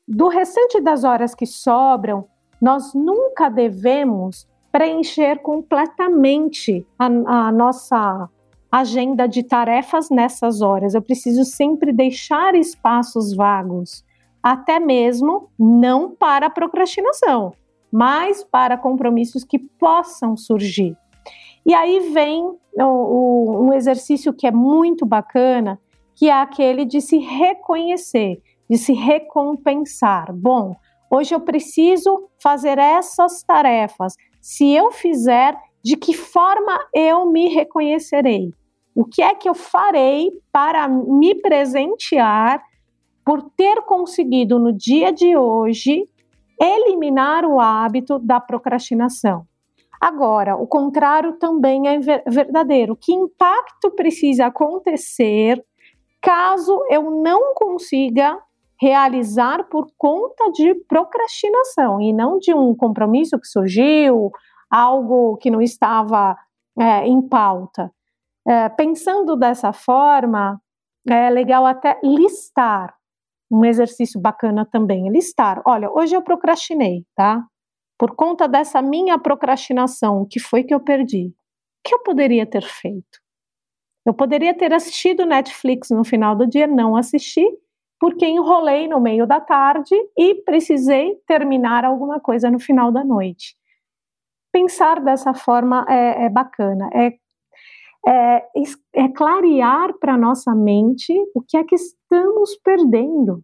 do 0.08 0.28
restante 0.28 0.80
das 0.80 1.04
horas 1.04 1.36
que 1.36 1.46
sobram, 1.46 2.26
nós 2.62 2.94
nunca 2.94 3.50
devemos 3.50 4.48
preencher 4.72 5.40
completamente 5.42 6.86
a, 6.98 7.06
a 7.06 7.52
nossa 7.52 8.30
agenda 8.72 9.28
de 9.28 9.44
tarefas 9.44 10.10
nessas 10.10 10.62
horas. 10.62 10.94
Eu 10.94 11.02
preciso 11.02 11.44
sempre 11.44 11.92
deixar 11.92 12.56
espaços 12.56 13.36
vagos, 13.36 14.04
até 14.42 14.80
mesmo 14.80 15.50
não 15.58 16.12
para 16.12 16.50
procrastinação, 16.50 17.54
mas 17.92 18.44
para 18.44 18.78
compromissos 18.78 19.44
que 19.44 19.58
possam 19.58 20.36
surgir. 20.36 20.96
E 21.66 21.74
aí 21.74 22.12
vem 22.12 22.44
o, 22.44 22.84
o, 22.84 23.68
um 23.68 23.74
exercício 23.74 24.34
que 24.34 24.48
é 24.48 24.52
muito 24.52 25.06
bacana, 25.06 25.80
que 26.16 26.30
é 26.30 26.34
aquele 26.34 26.86
de 26.86 27.02
se 27.02 27.18
reconhecer, 27.18 28.42
de 28.70 28.78
se 28.78 28.94
recompensar. 28.94 30.34
Bom, 30.34 30.76
hoje 31.12 31.36
eu 31.36 31.42
preciso 31.42 32.30
fazer 32.42 32.78
essas 32.78 33.44
tarefas. 33.44 34.16
Se 34.42 34.72
eu 34.72 34.92
fizer, 34.92 35.58
de 35.88 35.96
que 35.96 36.14
forma 36.14 36.78
eu 36.94 37.32
me 37.32 37.48
reconhecerei? 37.48 38.54
O 38.94 39.06
que 39.06 39.22
é 39.22 39.34
que 39.34 39.48
eu 39.48 39.56
farei 39.56 40.30
para 40.52 40.86
me 40.86 41.34
presentear 41.36 42.62
por 43.24 43.42
ter 43.56 43.82
conseguido 43.84 44.60
no 44.60 44.74
dia 44.74 45.14
de 45.14 45.38
hoje 45.38 46.06
eliminar 46.60 47.46
o 47.46 47.62
hábito 47.62 48.20
da 48.20 48.38
procrastinação? 48.38 49.48
Agora, 50.02 50.58
o 50.58 50.68
contrário 50.68 51.38
também 51.40 51.88
é 51.88 51.98
verdadeiro. 52.28 52.94
Que 52.94 53.14
impacto 53.14 53.90
precisa 53.92 54.48
acontecer 54.48 55.64
caso 56.22 56.84
eu 56.90 57.12
não 57.12 57.54
consiga 57.54 58.38
realizar 58.78 59.64
por 59.70 59.88
conta 59.98 60.52
de 60.52 60.76
procrastinação 60.90 62.02
e 62.02 62.12
não 62.12 62.38
de 62.40 62.54
um 62.54 62.76
compromisso 62.76 63.40
que 63.40 63.48
surgiu, 63.48 64.34
algo 64.70 65.38
que 65.38 65.52
não 65.52 65.62
estava 65.62 66.38
é, 66.78 67.08
em 67.08 67.22
pauta. 67.22 67.92
É, 68.48 68.70
pensando 68.70 69.36
dessa 69.36 69.74
forma, 69.74 70.62
é 71.08 71.30
legal 71.30 71.66
até 71.66 72.00
listar 72.04 72.96
um 73.52 73.64
exercício 73.64 74.20
bacana 74.20 74.66
também, 74.66 75.10
listar. 75.10 75.62
Olha, 75.66 75.90
hoje 75.90 76.16
eu 76.16 76.22
procrastinei, 76.22 77.06
tá? 77.16 77.44
Por 77.98 78.16
conta 78.16 78.48
dessa 78.48 78.82
minha 78.82 79.18
procrastinação, 79.18 80.22
o 80.22 80.26
que 80.26 80.40
foi 80.40 80.64
que 80.64 80.74
eu 80.74 80.80
perdi? 80.80 81.28
O 81.28 81.34
que 81.90 81.96
eu 81.96 82.00
poderia 82.04 82.46
ter 82.46 82.64
feito? 82.64 83.20
Eu 84.06 84.14
poderia 84.14 84.54
ter 84.54 84.74
assistido 84.74 85.26
Netflix 85.26 85.90
no 85.90 86.04
final 86.04 86.36
do 86.36 86.46
dia, 86.46 86.68
não 86.68 86.96
assisti, 86.96 87.46
porque 88.00 88.26
enrolei 88.26 88.88
no 88.88 89.00
meio 89.00 89.26
da 89.26 89.40
tarde 89.40 89.96
e 90.18 90.36
precisei 90.44 91.16
terminar 91.26 91.84
alguma 91.84 92.20
coisa 92.20 92.52
no 92.52 92.60
final 92.60 92.92
da 92.92 93.04
noite. 93.04 93.56
Pensar 94.58 95.00
dessa 95.02 95.36
forma 95.36 95.86
é, 95.88 96.26
é 96.26 96.30
bacana, 96.30 96.90
é, 96.92 97.14
é, 98.08 98.44
é 98.96 99.08
clarear 99.10 99.94
para 100.00 100.18
nossa 100.18 100.56
mente 100.56 101.14
o 101.36 101.44
que 101.44 101.56
é 101.56 101.64
que 101.64 101.76
estamos 101.76 102.56
perdendo. 102.64 103.44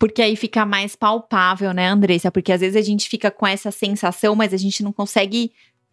Porque 0.00 0.20
aí 0.20 0.34
fica 0.34 0.66
mais 0.66 0.96
palpável, 0.96 1.72
né, 1.72 1.86
Andressa? 1.86 2.32
Porque 2.32 2.50
às 2.50 2.60
vezes 2.60 2.74
a 2.74 2.84
gente 2.84 3.08
fica 3.08 3.30
com 3.30 3.46
essa 3.46 3.70
sensação, 3.70 4.34
mas 4.34 4.52
a 4.52 4.56
gente 4.56 4.82
não 4.82 4.92
consegue 4.92 5.52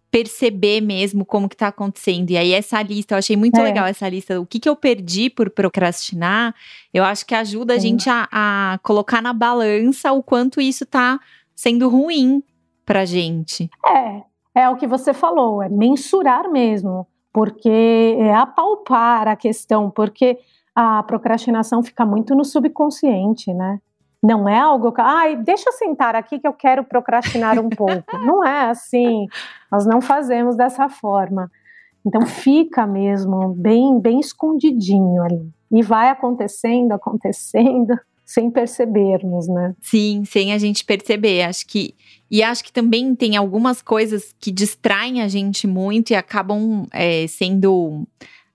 perceber 0.09 0.81
mesmo 0.81 1.23
como 1.23 1.47
que 1.47 1.55
tá 1.55 1.67
acontecendo. 1.67 2.31
E 2.31 2.37
aí 2.37 2.51
essa 2.51 2.81
lista, 2.81 3.13
eu 3.13 3.19
achei 3.19 3.37
muito 3.37 3.59
é. 3.59 3.63
legal 3.63 3.85
essa 3.85 4.09
lista, 4.09 4.41
o 4.41 4.47
que 4.47 4.59
que 4.59 4.67
eu 4.67 4.75
perdi 4.75 5.29
por 5.29 5.51
procrastinar, 5.51 6.55
eu 6.91 7.03
acho 7.03 7.23
que 7.23 7.35
ajuda 7.35 7.73
Sim. 7.73 7.77
a 7.77 7.81
gente 7.81 8.09
a, 8.09 8.27
a, 8.31 8.79
colocar 8.79 9.21
na 9.21 9.31
balança 9.31 10.11
o 10.11 10.23
quanto 10.23 10.59
isso 10.59 10.87
tá 10.87 11.19
sendo 11.55 11.87
ruim 11.87 12.41
pra 12.83 13.05
gente. 13.05 13.69
É, 13.85 14.23
é 14.55 14.69
o 14.69 14.75
que 14.75 14.87
você 14.87 15.13
falou, 15.13 15.61
é 15.61 15.69
mensurar 15.69 16.49
mesmo, 16.49 17.07
porque 17.31 18.15
é 18.19 18.33
apalpar 18.33 19.27
a 19.27 19.35
questão, 19.35 19.89
porque 19.89 20.39
a 20.75 21.03
procrastinação 21.03 21.83
fica 21.83 22.05
muito 22.05 22.35
no 22.35 22.43
subconsciente, 22.43 23.53
né? 23.53 23.79
Não 24.21 24.49
é 24.49 24.59
algo 24.59 24.91
que, 24.91 25.01
ai, 25.01 25.35
deixa 25.37 25.69
eu 25.69 25.73
sentar 25.73 26.15
aqui 26.15 26.39
que 26.39 26.47
eu 26.47 26.53
quero 26.53 26.83
procrastinar 26.83 27.57
um 27.57 27.69
pouco. 27.69 28.17
não 28.25 28.43
é 28.43 28.69
assim. 28.69 29.27
Nós 29.71 29.85
não 29.85 30.01
fazemos 30.01 30.57
dessa 30.57 30.89
forma. 30.89 31.49
Então 32.05 32.25
fica 32.25 32.85
mesmo 32.85 33.49
bem, 33.53 33.99
bem 33.99 34.19
escondidinho 34.19 35.21
ali. 35.23 35.49
E 35.71 35.81
vai 35.81 36.09
acontecendo, 36.09 36.91
acontecendo, 36.91 37.97
sem 38.29 38.51
percebermos, 38.51 39.47
né? 39.47 39.75
Sim, 39.81 40.23
sem 40.23 40.53
a 40.53 40.57
gente 40.59 40.85
perceber. 40.85 41.41
Acho 41.41 41.65
que. 41.65 41.95
E 42.29 42.43
acho 42.43 42.63
que 42.63 42.71
também 42.71 43.15
tem 43.15 43.35
algumas 43.35 43.81
coisas 43.81 44.35
que 44.39 44.51
distraem 44.51 45.23
a 45.23 45.27
gente 45.27 45.65
muito 45.65 46.11
e 46.11 46.15
acabam 46.15 46.85
é, 46.93 47.25
sendo 47.25 48.07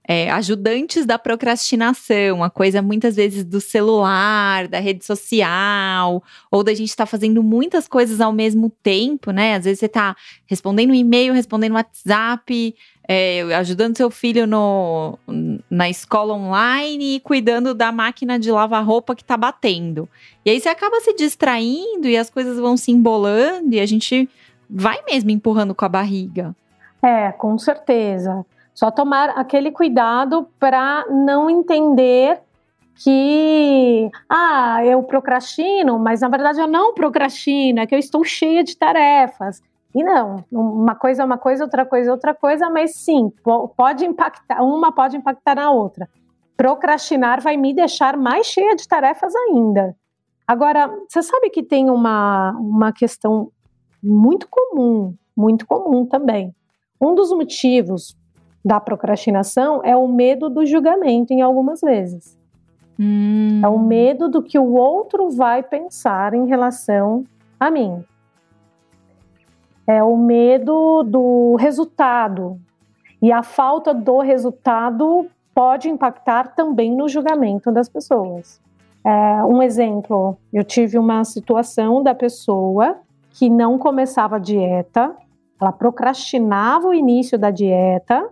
é, 0.07 0.31
ajudantes 0.31 1.07
da 1.07 1.19
procrastinação, 1.19 2.45
a 2.45 2.51
coisa 2.51 2.83
muitas 2.83 3.17
vezes 3.17 3.43
do 3.43 3.61
celular, 3.61 4.69
da 4.69 4.79
rede 4.79 5.05
social, 5.05 6.23
ou 6.51 6.63
da 6.63 6.75
gente 6.75 6.91
estar 6.91 7.05
tá 7.05 7.11
fazendo 7.11 7.43
muitas 7.43 7.89
coisas 7.89 8.21
ao 8.21 8.33
mesmo 8.33 8.71
tempo, 8.83 9.31
né? 9.31 9.55
Às 9.55 9.65
vezes 9.65 9.81
você 9.81 9.87
está 9.87 10.15
respondendo 10.47 10.91
um 10.91 10.95
e-mail, 10.95 11.33
respondendo 11.33 11.73
WhatsApp, 11.73 12.75
é, 13.09 13.43
ajudando 13.55 13.97
seu 13.97 14.11
filho 14.11 14.47
no, 14.47 15.19
na 15.71 15.89
escola 15.89 16.35
online 16.35 17.17
e 17.17 17.21
cuidando 17.21 17.75
da 17.75 17.91
máquina 17.91 18.39
de 18.39 18.51
lavar 18.51 18.85
roupa 18.85 19.15
que 19.15 19.23
está 19.23 19.39
batendo. 19.39 20.07
E 20.45 20.51
aí 20.51 20.61
você 20.61 20.69
acaba 20.69 21.01
se 21.01 21.15
distraindo 21.15 22.07
e 22.07 22.17
as 22.17 22.29
coisas 22.29 22.59
vão 22.59 22.77
se 22.77 22.93
embolando 22.93 23.75
e 23.75 23.81
a 23.81 23.87
gente 23.87 24.29
vai 24.69 25.03
mesmo 25.07 25.31
empurrando 25.31 25.75
com 25.75 25.85
a 25.85 25.89
barriga. 25.89 26.55
É, 27.03 27.33
com 27.33 27.59
certeza. 27.59 28.45
Só 28.75 28.91
tomar 28.91 29.31
aquele 29.31 29.71
cuidado 29.71 30.49
para 30.59 31.07
não 31.09 31.49
entender 31.49 32.41
que, 32.97 34.11
ah, 34.29 34.85
eu 34.85 35.03
procrastino, 35.03 35.99
mas 35.99 36.21
na 36.21 36.29
verdade 36.29 36.61
eu 36.61 36.67
não 36.67 36.93
procrastino, 36.93 37.81
é 37.81 37.87
que 37.87 37.95
eu 37.95 37.99
estou 37.99 38.25
cheia 38.25 38.63
de 38.65 38.77
tarefas. 38.77 39.63
E 39.95 40.03
não, 40.03 40.45
uma 40.51 40.97
coisa 40.97 41.23
é 41.23 41.25
uma 41.25 41.39
coisa, 41.39 41.63
outra 41.65 41.87
coisa 41.87 42.09
é 42.11 42.13
outra 42.13 42.35
coisa, 42.35 42.69
mas 42.69 42.97
sim, 42.97 43.33
pode 43.77 44.05
impactar, 44.05 44.61
uma 44.63 44.91
pode 44.91 45.17
impactar 45.17 45.55
na 45.55 45.71
outra. 45.71 46.09
Procrastinar 46.57 47.41
vai 47.41 47.57
me 47.57 47.73
deixar 47.73 48.17
mais 48.17 48.47
cheia 48.47 48.75
de 48.75 48.89
tarefas 48.89 49.33
ainda. 49.35 49.97
Agora, 50.47 50.91
você 51.09 51.23
sabe 51.23 51.49
que 51.49 51.63
tem 51.63 51.91
uma, 51.91 52.53
uma 52.59 52.93
questão 52.93 53.51
muito 54.03 54.49
comum, 54.51 55.15
muito 55.37 55.65
comum 55.65 56.05
também. 56.05 56.55
Um 57.01 57.15
dos 57.15 57.31
motivos 57.31 58.17
da 58.65 58.81
procrastinação 58.81 59.83
é 59.85 59.95
o 59.95 60.09
medo 60.09 60.49
do 60.49 60.65
julgamento, 60.65 61.33
em 61.33 61.43
algumas 61.43 61.81
vezes. 61.81 62.39
Hum. 62.99 63.61
É 63.63 63.69
o 63.69 63.79
medo 63.79 64.29
do 64.29 64.43
que 64.43 64.59
o 64.59 64.73
outro 64.75 65.29
vai 65.31 65.63
pensar 65.63 66.33
em 66.33 66.47
relação 66.47 67.25
a 67.61 67.71
mim. 67.71 68.03
É 69.87 70.03
o 70.03 70.17
medo 70.17 71.03
do 71.03 71.57
resultado. 71.57 72.59
E 73.21 73.31
a 73.31 73.43
falta 73.43 73.93
do 73.93 74.21
resultado 74.21 75.27
pode 75.55 75.89
impactar 75.89 76.55
também 76.55 76.97
no 76.97 77.09
julgamento 77.09 77.71
das 77.71 77.89
pessoas. 77.89 78.61
É, 79.05 79.45
um 79.45 79.63
exemplo: 79.63 80.39
eu 80.53 80.65
tive 80.65 80.99
uma 80.99 81.23
situação 81.25 82.03
da 82.03 82.15
pessoa 82.15 82.97
que 83.31 83.51
não 83.51 83.79
começava 83.79 84.37
a 84.37 84.39
dieta, 84.39 85.15
ela 85.61 85.73
procrastinava 85.73 86.89
o 86.89 86.95
início 86.95 87.39
da 87.39 87.51
dieta 87.51 88.31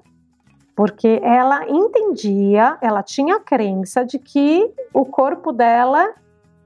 porque 0.74 1.20
ela 1.22 1.68
entendia, 1.68 2.78
ela 2.80 3.02
tinha 3.02 3.36
a 3.36 3.40
crença 3.40 4.04
de 4.04 4.18
que 4.18 4.70
o 4.92 5.04
corpo 5.04 5.52
dela 5.52 6.14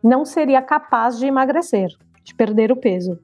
não 0.03 0.25
seria 0.25 0.63
capaz 0.63 1.19
de 1.19 1.27
emagrecer, 1.27 1.89
de 2.23 2.35
perder 2.35 2.71
o 2.71 2.77
peso. 2.77 3.19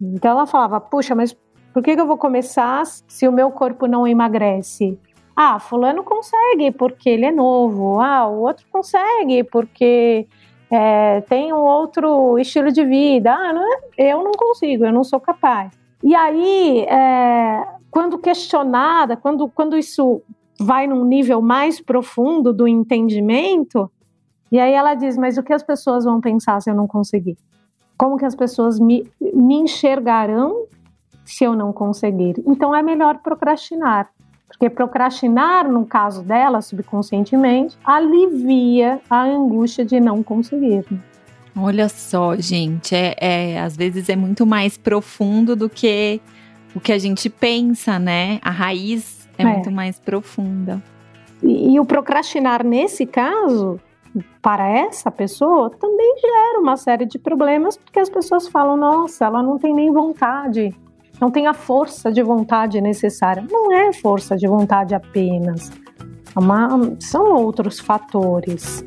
Então 0.00 0.32
ela 0.32 0.46
falava: 0.46 0.80
Puxa, 0.80 1.14
mas 1.14 1.36
por 1.72 1.82
que, 1.82 1.92
eu 1.92 2.06
vou 2.06 2.18
começar 2.18 2.84
se 2.86 3.26
o 3.28 3.32
meu 3.32 3.50
corpo 3.50 3.86
não 3.86 4.06
emagrece? 4.06 4.98
Ah, 5.36 5.58
Fulano 5.60 6.02
consegue 6.02 6.72
porque 6.72 7.08
ele 7.08 7.26
é 7.26 7.32
novo. 7.32 8.00
Ah, 8.00 8.26
o 8.26 8.40
outro 8.40 8.66
consegue 8.70 9.44
porque 9.44 10.26
é, 10.70 11.20
tem 11.22 11.52
um 11.52 11.62
outro 11.62 12.38
estilo 12.38 12.72
de 12.72 12.84
vida. 12.84 13.32
Ah, 13.32 13.52
não, 13.52 13.72
é, 13.96 14.12
eu 14.12 14.22
não 14.22 14.32
consigo, 14.32 14.84
eu 14.84 14.92
não 14.92 15.04
sou 15.04 15.20
capaz. 15.20 15.72
E 16.02 16.14
aí, 16.14 16.80
é, 16.88 17.64
quando 17.90 18.18
questionada, 18.18 19.16
quando, 19.16 19.48
quando 19.48 19.76
isso 19.76 20.22
vai 20.60 20.86
num 20.86 21.04
nível 21.04 21.40
mais 21.40 21.80
profundo 21.80 22.52
do 22.52 22.66
entendimento, 22.66 23.90
e 24.50 24.58
aí 24.58 24.72
ela 24.72 24.94
diz: 24.94 25.16
Mas 25.16 25.38
o 25.38 25.42
que 25.42 25.52
as 25.52 25.62
pessoas 25.62 26.04
vão 26.04 26.20
pensar 26.20 26.60
se 26.60 26.70
eu 26.70 26.74
não 26.74 26.86
conseguir? 26.86 27.36
Como 27.96 28.16
que 28.16 28.24
as 28.24 28.34
pessoas 28.34 28.78
me, 28.78 29.10
me 29.20 29.54
enxergarão 29.54 30.66
se 31.24 31.44
eu 31.44 31.54
não 31.54 31.72
conseguir? 31.72 32.34
Então 32.46 32.74
é 32.74 32.82
melhor 32.82 33.18
procrastinar. 33.18 34.10
Porque 34.46 34.70
procrastinar, 34.70 35.70
no 35.70 35.84
caso 35.84 36.22
dela, 36.22 36.62
subconscientemente, 36.62 37.76
alivia 37.84 39.00
a 39.08 39.22
angústia 39.22 39.84
de 39.84 40.00
não 40.00 40.22
conseguir. 40.22 40.84
Olha 41.54 41.88
só, 41.88 42.34
gente, 42.36 42.94
é, 42.94 43.14
é, 43.18 43.60
às 43.60 43.76
vezes 43.76 44.08
é 44.08 44.16
muito 44.16 44.46
mais 44.46 44.78
profundo 44.78 45.54
do 45.54 45.68
que 45.68 46.20
o 46.78 46.80
que 46.80 46.92
a 46.92 46.98
gente 46.98 47.28
pensa, 47.28 47.98
né? 47.98 48.38
A 48.40 48.52
raiz 48.52 49.28
é, 49.36 49.42
é. 49.42 49.46
muito 49.46 49.68
mais 49.70 49.98
profunda. 49.98 50.80
E, 51.42 51.74
e 51.74 51.80
o 51.80 51.84
procrastinar, 51.84 52.64
nesse 52.64 53.04
caso, 53.04 53.80
para 54.40 54.68
essa 54.68 55.10
pessoa, 55.10 55.70
também 55.70 56.16
gera 56.20 56.60
uma 56.60 56.76
série 56.76 57.04
de 57.04 57.18
problemas, 57.18 57.76
porque 57.76 57.98
as 57.98 58.08
pessoas 58.08 58.46
falam: 58.46 58.76
nossa, 58.76 59.24
ela 59.24 59.42
não 59.42 59.58
tem 59.58 59.74
nem 59.74 59.92
vontade, 59.92 60.72
não 61.20 61.32
tem 61.32 61.48
a 61.48 61.52
força 61.52 62.12
de 62.12 62.22
vontade 62.22 62.80
necessária. 62.80 63.44
Não 63.50 63.72
é 63.72 63.92
força 63.92 64.36
de 64.36 64.46
vontade 64.46 64.94
apenas, 64.94 65.72
é 66.36 66.38
uma, 66.38 66.94
são 67.00 67.34
outros 67.34 67.80
fatores. 67.80 68.84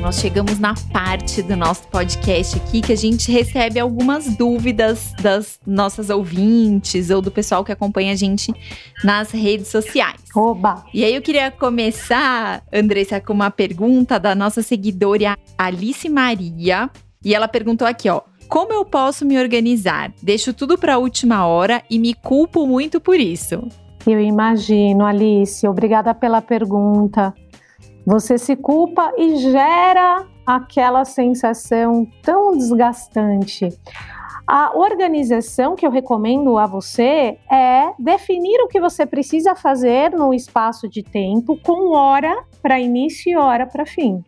Nós 0.00 0.20
chegamos 0.20 0.58
na 0.58 0.74
parte 0.92 1.42
do 1.42 1.56
nosso 1.56 1.86
podcast 1.88 2.56
aqui 2.56 2.80
que 2.80 2.92
a 2.92 2.96
gente 2.96 3.30
recebe 3.32 3.80
algumas 3.80 4.36
dúvidas 4.36 5.12
das 5.20 5.58
nossas 5.66 6.08
ouvintes 6.08 7.10
ou 7.10 7.20
do 7.20 7.30
pessoal 7.30 7.64
que 7.64 7.72
acompanha 7.72 8.12
a 8.12 8.16
gente 8.16 8.52
nas 9.02 9.30
redes 9.30 9.68
sociais. 9.68 10.20
Oba! 10.34 10.84
E 10.94 11.04
aí 11.04 11.14
eu 11.14 11.22
queria 11.22 11.50
começar, 11.50 12.62
Andressa, 12.72 13.20
com 13.20 13.32
uma 13.32 13.50
pergunta 13.50 14.18
da 14.18 14.34
nossa 14.34 14.62
seguidora 14.62 15.36
Alice 15.56 16.08
Maria. 16.08 16.88
E 17.24 17.34
ela 17.34 17.48
perguntou 17.48 17.86
aqui, 17.86 18.08
ó. 18.08 18.22
Como 18.48 18.72
eu 18.72 18.84
posso 18.84 19.26
me 19.26 19.38
organizar? 19.38 20.12
Deixo 20.22 20.54
tudo 20.54 20.78
para 20.78 20.94
a 20.94 20.98
última 20.98 21.46
hora 21.46 21.82
e 21.90 21.98
me 21.98 22.14
culpo 22.14 22.66
muito 22.66 23.00
por 23.00 23.18
isso. 23.18 23.68
Eu 24.06 24.20
imagino, 24.20 25.04
Alice. 25.04 25.66
Obrigada 25.66 26.14
pela 26.14 26.40
pergunta. 26.40 27.34
Você 28.08 28.38
se 28.38 28.56
culpa 28.56 29.12
e 29.18 29.36
gera 29.36 30.26
aquela 30.46 31.04
sensação 31.04 32.06
tão 32.22 32.56
desgastante. 32.56 33.68
A 34.46 34.74
organização 34.74 35.76
que 35.76 35.86
eu 35.86 35.90
recomendo 35.90 36.56
a 36.56 36.66
você 36.66 37.38
é 37.52 37.92
definir 37.98 38.62
o 38.62 38.66
que 38.66 38.80
você 38.80 39.04
precisa 39.04 39.54
fazer 39.54 40.12
no 40.12 40.32
espaço 40.32 40.88
de 40.88 41.02
tempo 41.02 41.60
com 41.62 41.94
hora 41.94 42.46
para 42.62 42.80
início 42.80 43.30
e 43.30 43.36
hora 43.36 43.66
para 43.66 43.84
fim. 43.84 44.24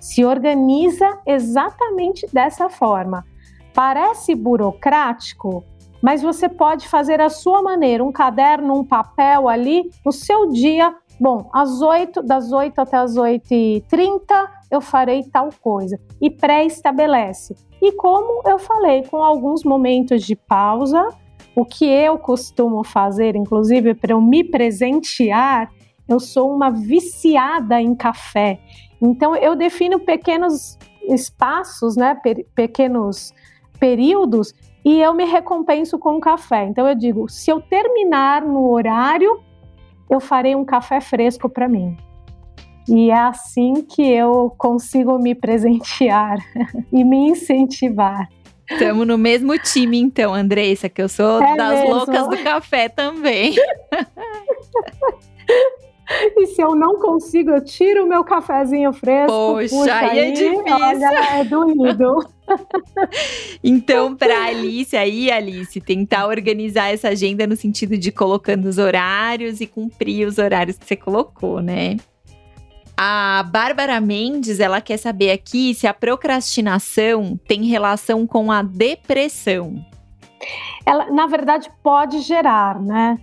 Se 0.00 0.24
organiza 0.24 1.20
exatamente 1.26 2.26
dessa 2.32 2.70
forma. 2.70 3.26
Parece 3.74 4.34
burocrático? 4.34 5.62
Mas 6.02 6.20
você 6.20 6.48
pode 6.48 6.88
fazer 6.88 7.20
a 7.20 7.30
sua 7.30 7.62
maneira, 7.62 8.02
um 8.02 8.10
caderno, 8.10 8.74
um 8.74 8.84
papel 8.84 9.48
ali, 9.48 9.88
no 10.04 10.10
seu 10.10 10.48
dia. 10.48 10.94
Bom, 11.20 11.48
às 11.54 11.80
8, 11.80 12.22
das 12.22 12.52
8 12.52 12.78
até 12.80 12.96
as 12.96 13.14
8h30 13.14 14.20
eu 14.70 14.80
farei 14.80 15.22
tal 15.24 15.50
coisa. 15.60 16.00
E 16.20 16.28
pré-estabelece. 16.28 17.54
E 17.80 17.92
como 17.92 18.42
eu 18.48 18.58
falei, 18.58 19.04
com 19.04 19.22
alguns 19.22 19.62
momentos 19.62 20.24
de 20.24 20.34
pausa, 20.34 21.08
o 21.54 21.64
que 21.64 21.84
eu 21.84 22.18
costumo 22.18 22.82
fazer, 22.82 23.36
inclusive 23.36 23.94
para 23.94 24.12
eu 24.12 24.20
me 24.20 24.42
presentear, 24.42 25.70
eu 26.08 26.18
sou 26.18 26.52
uma 26.52 26.70
viciada 26.70 27.80
em 27.80 27.94
café. 27.94 28.58
Então 29.00 29.36
eu 29.36 29.54
defino 29.54 30.00
pequenos 30.00 30.78
espaços, 31.08 31.96
né, 31.96 32.18
pequenos 32.54 33.32
períodos 33.78 34.54
e 34.84 35.00
eu 35.00 35.14
me 35.14 35.24
recompenso 35.24 35.98
com 35.98 36.16
um 36.16 36.20
café. 36.20 36.66
Então 36.66 36.88
eu 36.88 36.94
digo, 36.94 37.28
se 37.28 37.50
eu 37.50 37.60
terminar 37.60 38.42
no 38.42 38.70
horário, 38.70 39.40
eu 40.10 40.20
farei 40.20 40.54
um 40.54 40.64
café 40.64 41.00
fresco 41.00 41.48
para 41.48 41.68
mim. 41.68 41.96
E 42.88 43.10
é 43.10 43.18
assim 43.18 43.74
que 43.82 44.02
eu 44.02 44.52
consigo 44.58 45.18
me 45.18 45.34
presentear 45.34 46.38
e 46.92 47.04
me 47.04 47.28
incentivar. 47.28 48.28
Estamos 48.68 49.06
no 49.06 49.18
mesmo 49.18 49.56
time, 49.58 49.98
então, 49.98 50.32
Andressa, 50.32 50.88
que 50.88 51.02
eu 51.02 51.08
sou 51.08 51.42
é 51.42 51.56
das 51.56 51.80
mesmo. 51.80 51.94
loucas 51.94 52.28
do 52.28 52.42
café 52.42 52.88
também. 52.88 53.54
E 56.36 56.46
se 56.46 56.62
eu 56.62 56.74
não 56.74 56.98
consigo, 56.98 57.50
eu 57.50 57.64
tiro 57.64 58.04
o 58.04 58.08
meu 58.08 58.24
cafezinho 58.24 58.92
fresco. 58.92 59.32
Poxa, 59.32 59.68
puxa 59.68 59.94
aí, 59.94 60.18
é 60.18 60.30
difícil. 60.30 60.64
Olha, 60.66 61.40
é 61.40 61.44
doído. 61.44 62.26
então, 63.62 64.16
para 64.16 64.46
Alice 64.46 64.96
aí, 64.96 65.30
Alice, 65.30 65.80
tentar 65.80 66.26
organizar 66.26 66.92
essa 66.92 67.08
agenda 67.08 67.46
no 67.46 67.56
sentido 67.56 67.96
de 67.96 68.10
colocando 68.10 68.66
os 68.66 68.78
horários 68.78 69.60
e 69.60 69.66
cumprir 69.66 70.26
os 70.26 70.38
horários 70.38 70.76
que 70.76 70.86
você 70.86 70.96
colocou, 70.96 71.60
né? 71.60 71.96
A 72.96 73.44
Bárbara 73.50 74.00
Mendes, 74.00 74.60
ela 74.60 74.80
quer 74.80 74.98
saber 74.98 75.30
aqui 75.30 75.74
se 75.74 75.86
a 75.86 75.94
procrastinação 75.94 77.38
tem 77.48 77.64
relação 77.64 78.26
com 78.26 78.52
a 78.52 78.62
depressão. 78.62 79.84
Ela, 80.84 81.10
na 81.10 81.26
verdade, 81.26 81.70
pode 81.82 82.20
gerar, 82.20 82.80
né? 82.80 83.18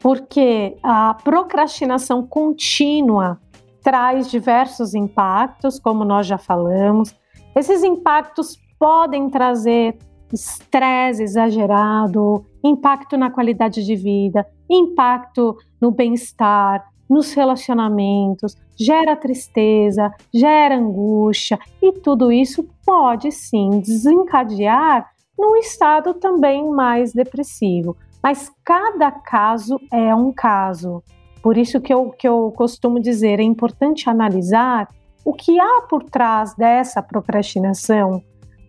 Porque 0.00 0.76
a 0.82 1.14
procrastinação 1.14 2.26
contínua 2.26 3.40
traz 3.82 4.30
diversos 4.30 4.94
impactos, 4.94 5.78
como 5.78 6.04
nós 6.04 6.26
já 6.26 6.38
falamos. 6.38 7.14
Esses 7.54 7.82
impactos 7.82 8.56
podem 8.78 9.28
trazer 9.30 9.96
estresse 10.32 11.22
exagerado, 11.22 12.44
impacto 12.62 13.16
na 13.16 13.30
qualidade 13.30 13.84
de 13.84 13.96
vida, 13.96 14.46
impacto 14.68 15.56
no 15.80 15.90
bem-estar, 15.90 16.84
nos 17.08 17.32
relacionamentos, 17.32 18.54
gera 18.76 19.16
tristeza, 19.16 20.12
gera 20.32 20.76
angústia 20.76 21.58
e 21.80 21.92
tudo 21.92 22.30
isso 22.30 22.68
pode 22.84 23.32
sim 23.32 23.80
desencadear 23.80 25.10
num 25.38 25.56
estado 25.56 26.12
também 26.14 26.68
mais 26.70 27.12
depressivo. 27.12 27.96
Mas 28.22 28.50
cada 28.64 29.10
caso 29.10 29.78
é 29.92 30.14
um 30.14 30.32
caso. 30.32 31.02
Por 31.42 31.56
isso 31.56 31.80
que 31.80 31.92
eu, 31.92 32.10
que 32.10 32.26
eu 32.26 32.52
costumo 32.56 33.00
dizer, 33.00 33.40
é 33.40 33.44
importante 33.44 34.10
analisar 34.10 34.88
o 35.24 35.32
que 35.32 35.58
há 35.60 35.82
por 35.88 36.04
trás 36.04 36.54
dessa 36.54 37.02
procrastinação 37.02 38.22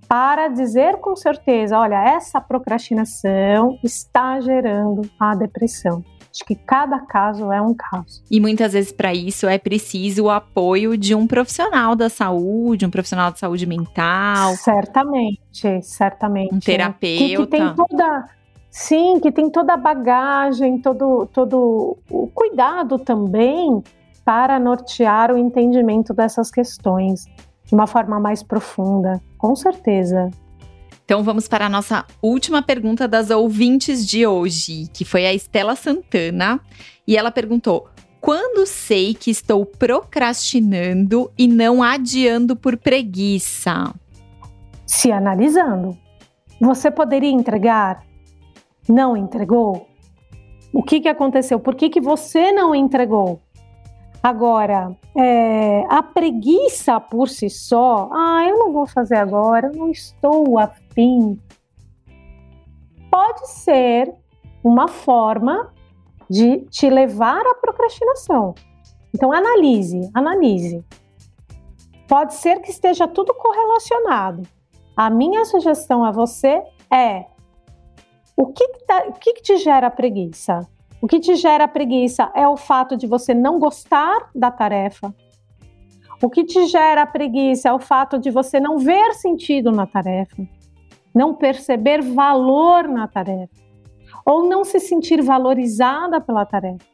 para 0.07 0.47
dizer 0.47 0.97
com 0.97 1.15
certeza, 1.15 1.77
olha, 1.77 2.03
essa 2.03 2.41
procrastinação 2.41 3.77
está 3.83 4.39
gerando 4.39 5.07
a 5.19 5.35
depressão. 5.35 6.03
Acho 6.31 6.45
que 6.45 6.55
cada 6.55 6.99
caso 6.99 7.51
é 7.51 7.61
um 7.61 7.73
caso. 7.73 8.23
E 8.29 8.39
muitas 8.39 8.73
vezes 8.73 8.91
para 8.91 9.13
isso 9.13 9.47
é 9.47 9.57
preciso 9.57 10.25
o 10.25 10.29
apoio 10.29 10.97
de 10.97 11.13
um 11.15 11.27
profissional 11.27 11.95
da 11.95 12.09
saúde, 12.09 12.85
um 12.85 12.89
profissional 12.89 13.31
de 13.31 13.39
saúde 13.39 13.65
mental. 13.65 14.55
Certamente, 14.55 15.81
certamente. 15.81 16.53
Um 16.53 16.59
terapeuta. 16.59 17.25
Que, 17.25 17.37
que 17.37 17.47
tem 17.47 17.75
toda 17.75 18.29
Sim, 18.69 19.19
que 19.19 19.31
tem 19.31 19.49
toda 19.49 19.73
a 19.73 19.77
bagagem, 19.77 20.79
todo, 20.79 21.27
todo 21.33 21.97
o 22.09 22.27
cuidado 22.27 22.99
também 22.99 23.83
para 24.23 24.59
nortear 24.59 25.31
o 25.31 25.37
entendimento 25.37 26.13
dessas 26.13 26.51
questões 26.51 27.25
de 27.65 27.73
uma 27.73 27.87
forma 27.87 28.19
mais 28.19 28.43
profunda, 28.43 29.21
com 29.37 29.55
certeza. 29.55 30.29
Então 31.03 31.23
vamos 31.23 31.47
para 31.47 31.65
a 31.65 31.69
nossa 31.69 32.05
última 32.21 32.61
pergunta 32.61 33.07
das 33.07 33.31
ouvintes 33.31 34.05
de 34.05 34.27
hoje, 34.27 34.87
que 34.93 35.03
foi 35.03 35.25
a 35.25 35.33
Estela 35.33 35.75
Santana, 35.75 36.59
e 37.07 37.17
ela 37.17 37.31
perguntou: 37.31 37.87
quando 38.21 38.67
sei 38.67 39.15
que 39.15 39.31
estou 39.31 39.65
procrastinando 39.65 41.31
e 41.37 41.47
não 41.47 41.81
adiando 41.81 42.55
por 42.55 42.77
preguiça? 42.77 43.93
Se 44.85 45.11
analisando. 45.11 45.97
Você 46.61 46.91
poderia 46.91 47.31
entregar 47.31 48.03
não 48.89 49.15
entregou? 49.15 49.87
O 50.73 50.83
que, 50.83 50.99
que 50.99 51.07
aconteceu? 51.07 51.59
Por 51.59 51.75
que, 51.75 51.89
que 51.89 52.01
você 52.01 52.51
não 52.51 52.73
entregou? 52.73 53.39
Agora, 54.21 54.95
é, 55.15 55.85
a 55.87 56.03
preguiça 56.03 56.99
por 56.99 57.29
si 57.29 57.49
só, 57.49 58.09
ah, 58.11 58.45
eu 58.45 58.57
não 58.57 58.73
vou 58.73 58.85
fazer 58.85 59.15
agora, 59.15 59.67
eu 59.67 59.73
não 59.73 59.89
estou 59.89 60.59
afim, 60.59 61.39
pode 63.09 63.49
ser 63.49 64.13
uma 64.61 64.89
forma 64.89 65.73
de 66.29 66.59
te 66.69 66.89
levar 66.89 67.41
à 67.45 67.55
procrastinação. 67.55 68.53
Então, 69.15 69.31
analise, 69.31 70.09
analise. 70.13 70.83
Pode 72.07 72.33
ser 72.33 72.59
que 72.59 72.69
esteja 72.69 73.07
tudo 73.07 73.33
correlacionado. 73.33 74.43
A 74.95 75.09
minha 75.09 75.45
sugestão 75.45 76.03
a 76.03 76.11
você 76.11 76.61
é 76.91 77.25
o 78.39 78.53
que, 78.53 78.65
que, 78.69 78.85
tá, 78.85 79.03
o 79.05 79.13
que, 79.19 79.33
que 79.33 79.41
te 79.41 79.57
gera 79.57 79.91
preguiça? 79.91 80.65
O 81.01 81.07
que 81.07 81.19
te 81.19 81.35
gera 81.35 81.67
preguiça 81.67 82.31
é 82.33 82.47
o 82.47 82.55
fato 82.55 82.95
de 82.95 83.05
você 83.05 83.33
não 83.33 83.59
gostar 83.59 84.29
da 84.33 84.49
tarefa. 84.49 85.13
O 86.23 86.29
que 86.29 86.45
te 86.45 86.65
gera 86.67 87.05
preguiça 87.05 87.67
é 87.67 87.73
o 87.73 87.79
fato 87.79 88.17
de 88.17 88.31
você 88.31 88.57
não 88.57 88.77
ver 88.77 89.13
sentido 89.13 89.73
na 89.73 89.85
tarefa, 89.85 90.41
não 91.13 91.35
perceber 91.35 92.01
valor 92.01 92.87
na 92.87 93.09
tarefa, 93.09 93.53
ou 94.25 94.47
não 94.47 94.63
se 94.63 94.79
sentir 94.79 95.21
valorizada 95.21 96.21
pela 96.21 96.45
tarefa. 96.45 96.85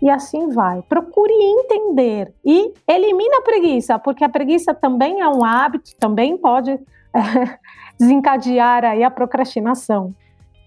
E 0.00 0.10
assim 0.10 0.48
vai. 0.48 0.82
Procure 0.82 1.32
entender 1.32 2.34
e 2.44 2.72
elimine 2.88 3.36
a 3.36 3.42
preguiça, 3.42 4.00
porque 4.00 4.24
a 4.24 4.28
preguiça 4.28 4.74
também 4.74 5.20
é 5.20 5.28
um 5.28 5.44
hábito, 5.44 5.92
também 6.00 6.36
pode 6.36 6.72
é, 6.72 6.78
desencadear 7.96 8.84
aí 8.84 9.04
a 9.04 9.10
procrastinação. 9.12 10.12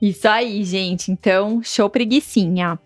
Isso 0.06 0.28
aí, 0.28 0.64
gente. 0.64 1.12
Então, 1.12 1.64
show 1.64 1.90
preguiçinha. 1.90 2.80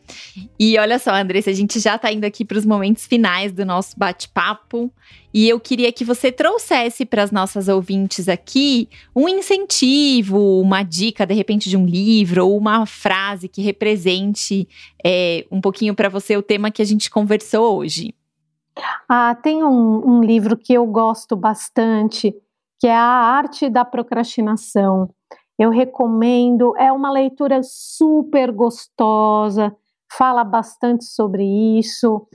E 0.57 0.79
olha 0.79 0.97
só, 0.97 1.13
Andressa, 1.13 1.49
a 1.49 1.53
gente 1.53 1.77
já 1.77 1.97
tá 1.97 2.09
indo 2.09 2.23
aqui 2.23 2.45
para 2.45 2.57
os 2.57 2.65
momentos 2.65 3.05
finais 3.05 3.51
do 3.51 3.65
nosso 3.65 3.99
bate-papo. 3.99 4.89
E 5.33 5.49
eu 5.49 5.59
queria 5.59 5.91
que 5.91 6.05
você 6.05 6.31
trouxesse 6.31 7.05
para 7.05 7.21
as 7.21 7.29
nossas 7.29 7.67
ouvintes 7.67 8.29
aqui 8.29 8.87
um 9.13 9.27
incentivo, 9.27 10.61
uma 10.61 10.81
dica, 10.81 11.25
de 11.25 11.33
repente, 11.33 11.69
de 11.69 11.75
um 11.75 11.85
livro 11.85 12.47
ou 12.47 12.57
uma 12.57 12.85
frase 12.85 13.49
que 13.49 13.61
represente 13.61 14.65
é, 15.05 15.45
um 15.51 15.59
pouquinho 15.59 15.93
para 15.93 16.07
você 16.07 16.37
o 16.37 16.41
tema 16.41 16.71
que 16.71 16.81
a 16.81 16.85
gente 16.85 17.11
conversou 17.11 17.79
hoje. 17.79 18.15
Ah, 19.09 19.35
tem 19.35 19.61
um, 19.61 20.07
um 20.09 20.23
livro 20.23 20.55
que 20.55 20.71
eu 20.71 20.85
gosto 20.85 21.35
bastante, 21.35 22.33
que 22.79 22.87
é 22.87 22.95
A 22.95 23.01
Arte 23.03 23.69
da 23.69 23.83
Procrastinação 23.83 25.09
eu 25.59 25.69
recomendo, 25.69 26.73
é 26.77 26.89
uma 26.89 27.11
leitura 27.11 27.59
super 27.61 28.49
gostosa, 28.49 29.75
fala 30.09 30.41
bastante 30.45 31.03
sobre 31.03 31.43
isso. 31.77 32.25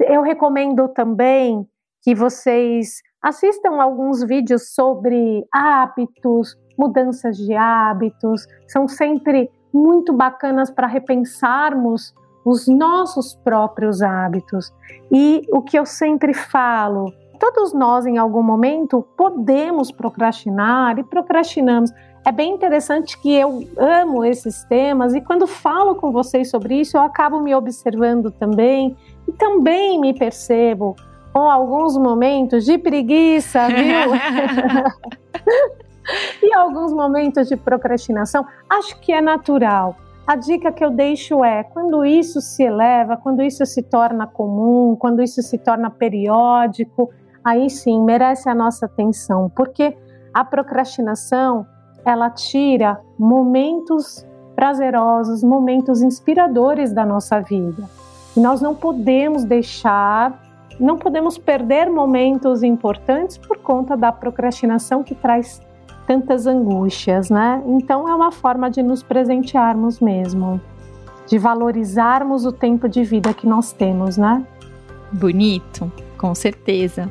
Eu 0.00 0.22
recomendo 0.22 0.88
também 0.88 1.68
que 2.02 2.14
vocês 2.14 3.02
assistam 3.22 3.82
alguns 3.82 4.22
vídeos 4.22 4.74
sobre 4.74 5.44
hábitos, 5.52 6.56
mudanças 6.78 7.36
de 7.36 7.54
hábitos, 7.54 8.46
são 8.66 8.88
sempre 8.88 9.50
muito 9.72 10.12
bacanas 10.14 10.70
para 10.70 10.86
repensarmos 10.86 12.14
os 12.46 12.66
nossos 12.66 13.34
próprios 13.36 14.00
hábitos. 14.00 14.72
E 15.12 15.42
o 15.52 15.60
que 15.60 15.78
eu 15.78 15.84
sempre 15.84 16.32
falo, 16.32 17.12
todos 17.38 17.72
nós 17.72 18.06
em 18.06 18.18
algum 18.18 18.42
momento 18.42 19.06
podemos 19.16 19.90
procrastinar 19.90 20.98
e 20.98 21.04
procrastinamos 21.04 21.92
é 22.24 22.32
bem 22.32 22.54
interessante 22.54 23.20
que 23.20 23.34
eu 23.34 23.62
amo 23.76 24.24
esses 24.24 24.64
temas 24.64 25.14
e 25.14 25.20
quando 25.20 25.46
falo 25.46 25.94
com 25.94 26.10
vocês 26.10 26.48
sobre 26.48 26.80
isso, 26.80 26.96
eu 26.96 27.02
acabo 27.02 27.38
me 27.38 27.54
observando 27.54 28.30
também 28.30 28.96
e 29.28 29.32
também 29.32 30.00
me 30.00 30.14
percebo 30.14 30.96
com 31.34 31.50
alguns 31.50 31.98
momentos 31.98 32.64
de 32.64 32.78
preguiça, 32.78 33.68
viu? 33.68 34.14
e 36.42 36.54
alguns 36.54 36.92
momentos 36.92 37.48
de 37.48 37.56
procrastinação, 37.56 38.46
acho 38.70 38.98
que 39.00 39.12
é 39.12 39.20
natural. 39.20 39.96
A 40.26 40.36
dica 40.36 40.72
que 40.72 40.84
eu 40.84 40.90
deixo 40.90 41.44
é: 41.44 41.62
quando 41.64 42.04
isso 42.04 42.40
se 42.40 42.62
eleva, 42.62 43.16
quando 43.16 43.42
isso 43.42 43.66
se 43.66 43.82
torna 43.82 44.26
comum, 44.26 44.96
quando 44.98 45.22
isso 45.22 45.42
se 45.42 45.58
torna 45.58 45.90
periódico, 45.90 47.10
aí 47.44 47.68
sim 47.68 48.02
merece 48.02 48.48
a 48.48 48.54
nossa 48.54 48.86
atenção, 48.86 49.50
porque 49.54 49.96
a 50.32 50.44
procrastinação 50.44 51.66
ela 52.04 52.30
tira 52.30 53.00
momentos 53.18 54.26
prazerosos, 54.54 55.42
momentos 55.42 56.02
inspiradores 56.02 56.92
da 56.92 57.04
nossa 57.04 57.40
vida. 57.40 57.88
E 58.36 58.40
nós 58.40 58.60
não 58.60 58.74
podemos 58.74 59.44
deixar, 59.44 60.40
não 60.78 60.96
podemos 60.96 61.38
perder 61.38 61.90
momentos 61.90 62.62
importantes 62.62 63.36
por 63.38 63.58
conta 63.58 63.96
da 63.96 64.12
procrastinação 64.12 65.02
que 65.02 65.14
traz 65.14 65.60
tantas 66.06 66.46
angústias, 66.46 67.30
né? 67.30 67.62
Então 67.66 68.08
é 68.08 68.14
uma 68.14 68.30
forma 68.30 68.70
de 68.70 68.82
nos 68.82 69.02
presentearmos 69.02 70.00
mesmo, 70.00 70.60
de 71.26 71.38
valorizarmos 71.38 72.44
o 72.44 72.52
tempo 72.52 72.88
de 72.88 73.02
vida 73.02 73.32
que 73.32 73.46
nós 73.46 73.72
temos, 73.72 74.16
né? 74.16 74.44
Bonito, 75.12 75.90
com 76.18 76.34
certeza. 76.34 77.10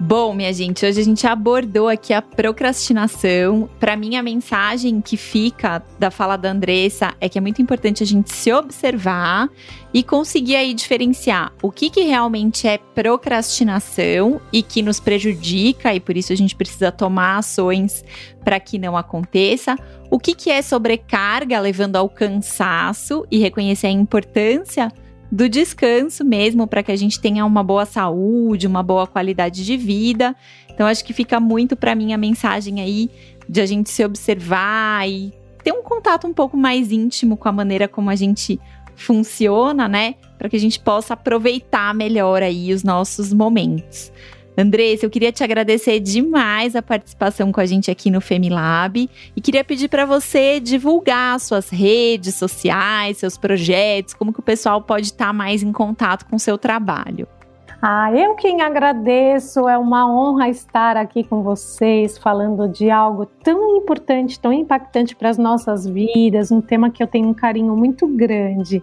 Bom, 0.00 0.34
minha 0.34 0.52
gente, 0.52 0.84
hoje 0.84 1.00
a 1.00 1.04
gente 1.04 1.26
abordou 1.26 1.88
aqui 1.88 2.12
a 2.12 2.20
procrastinação. 2.20 3.68
Para 3.78 3.96
mim, 3.96 4.16
a 4.16 4.22
mensagem 4.22 5.00
que 5.00 5.16
fica 5.16 5.82
da 5.98 6.10
fala 6.10 6.36
da 6.36 6.50
Andressa 6.50 7.14
é 7.20 7.28
que 7.28 7.38
é 7.38 7.40
muito 7.40 7.62
importante 7.62 8.02
a 8.02 8.06
gente 8.06 8.34
se 8.34 8.52
observar 8.52 9.48
e 9.94 10.02
conseguir 10.02 10.56
aí 10.56 10.74
diferenciar 10.74 11.52
o 11.62 11.70
que, 11.70 11.88
que 11.88 12.02
realmente 12.02 12.66
é 12.66 12.78
procrastinação 12.78 14.40
e 14.52 14.62
que 14.62 14.82
nos 14.82 14.98
prejudica 14.98 15.94
e 15.94 16.00
por 16.00 16.16
isso 16.16 16.32
a 16.32 16.36
gente 16.36 16.56
precisa 16.56 16.90
tomar 16.90 17.38
ações 17.38 18.04
para 18.44 18.58
que 18.58 18.78
não 18.78 18.96
aconteça. 18.96 19.76
O 20.10 20.18
que, 20.18 20.34
que 20.34 20.50
é 20.50 20.62
sobrecarga 20.62 21.60
levando 21.60 21.96
ao 21.96 22.08
cansaço 22.08 23.24
e 23.30 23.38
reconhecer 23.38 23.86
a 23.86 23.90
importância 23.90 24.92
do 25.32 25.48
descanso 25.48 26.22
mesmo, 26.22 26.66
para 26.66 26.82
que 26.82 26.92
a 26.92 26.96
gente 26.96 27.18
tenha 27.18 27.46
uma 27.46 27.64
boa 27.64 27.86
saúde, 27.86 28.66
uma 28.66 28.82
boa 28.82 29.06
qualidade 29.06 29.64
de 29.64 29.78
vida. 29.78 30.36
Então, 30.68 30.86
acho 30.86 31.02
que 31.02 31.14
fica 31.14 31.40
muito 31.40 31.74
para 31.74 31.94
mim 31.94 32.12
a 32.12 32.18
mensagem 32.18 32.82
aí 32.82 33.10
de 33.48 33.62
a 33.62 33.64
gente 33.64 33.88
se 33.88 34.04
observar 34.04 35.08
e 35.08 35.32
ter 35.64 35.72
um 35.72 35.82
contato 35.82 36.26
um 36.26 36.34
pouco 36.34 36.54
mais 36.54 36.92
íntimo 36.92 37.34
com 37.34 37.48
a 37.48 37.52
maneira 37.52 37.88
como 37.88 38.10
a 38.10 38.14
gente 38.14 38.60
funciona, 38.94 39.88
né? 39.88 40.16
Para 40.36 40.50
que 40.50 40.56
a 40.56 40.60
gente 40.60 40.78
possa 40.78 41.14
aproveitar 41.14 41.94
melhor 41.94 42.42
aí 42.42 42.70
os 42.70 42.82
nossos 42.82 43.32
momentos. 43.32 44.12
Andressa, 44.56 45.06
eu 45.06 45.10
queria 45.10 45.32
te 45.32 45.42
agradecer 45.42 45.98
demais 45.98 46.76
a 46.76 46.82
participação 46.82 47.50
com 47.50 47.60
a 47.60 47.64
gente 47.64 47.90
aqui 47.90 48.10
no 48.10 48.20
Femilab 48.20 49.08
e 49.34 49.40
queria 49.40 49.64
pedir 49.64 49.88
para 49.88 50.04
você 50.04 50.60
divulgar 50.60 51.40
suas 51.40 51.70
redes 51.70 52.34
sociais, 52.34 53.16
seus 53.16 53.38
projetos, 53.38 54.12
como 54.12 54.32
que 54.32 54.40
o 54.40 54.42
pessoal 54.42 54.82
pode 54.82 55.06
estar 55.06 55.28
tá 55.28 55.32
mais 55.32 55.62
em 55.62 55.72
contato 55.72 56.26
com 56.26 56.36
o 56.36 56.40
seu 56.40 56.58
trabalho. 56.58 57.26
Ah, 57.84 58.12
eu 58.14 58.36
quem 58.36 58.62
agradeço, 58.62 59.68
é 59.68 59.76
uma 59.76 60.06
honra 60.08 60.48
estar 60.48 60.96
aqui 60.96 61.24
com 61.24 61.42
vocês 61.42 62.16
falando 62.16 62.68
de 62.68 62.90
algo 62.90 63.26
tão 63.26 63.76
importante, 63.76 64.38
tão 64.38 64.52
impactante 64.52 65.16
para 65.16 65.30
as 65.30 65.38
nossas 65.38 65.84
vidas, 65.84 66.52
um 66.52 66.60
tema 66.60 66.90
que 66.90 67.02
eu 67.02 67.08
tenho 67.08 67.26
um 67.26 67.34
carinho 67.34 67.74
muito 67.74 68.06
grande. 68.06 68.80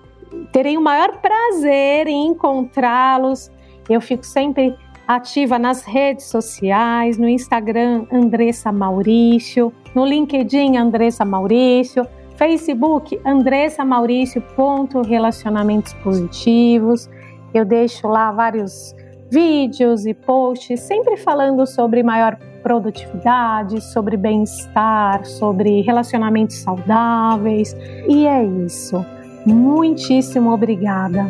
Terei 0.51 0.76
o 0.78 0.82
maior 0.82 1.17
prazer 1.22 2.07
em 2.07 2.28
encontrá-los. 2.28 3.49
Eu 3.89 4.01
fico 4.01 4.26
sempre 4.26 4.76
ativa 5.10 5.57
nas 5.57 5.84
redes 5.84 6.26
sociais, 6.26 7.18
no 7.18 7.28
Instagram 7.28 8.05
Andressa 8.12 8.72
Maurício, 8.72 9.74
no 9.95 10.05
LinkedIn 10.05 10.78
Andressa 10.78 11.26
Maurício, 11.26 12.05
Facebook 12.36 13.20
Andressa 13.26 13.84
Maurício 13.84 14.39
ponto 14.55 15.01
relacionamentos 15.01 15.93
positivos. 15.93 17.10
Eu 17.51 17.66
deixo 17.66 18.07
lá 18.07 18.32
vários 18.32 18.95
vídeos 19.32 20.05
e 20.05 20.14
posts 20.14 20.80
sempre 20.82 21.18
falando 21.18 21.66
sobre 21.66 22.03
maior 22.03 22.38
produtividade, 22.62 23.82
sobre 23.82 24.16
bem-estar, 24.16 25.26
sobre 25.26 25.82
relacionamentos 25.82 26.57
saudáveis. 26.57 27.76
E 28.07 28.28
é 28.28 28.43
isso. 28.43 29.03
Muitíssimo 29.43 30.53
obrigada. 30.53 31.26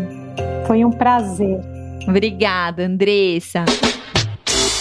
Foi 0.67 0.83
um 0.83 0.91
prazer. 0.91 1.78
Obrigada, 2.09 2.83
Andressa. 2.83 3.65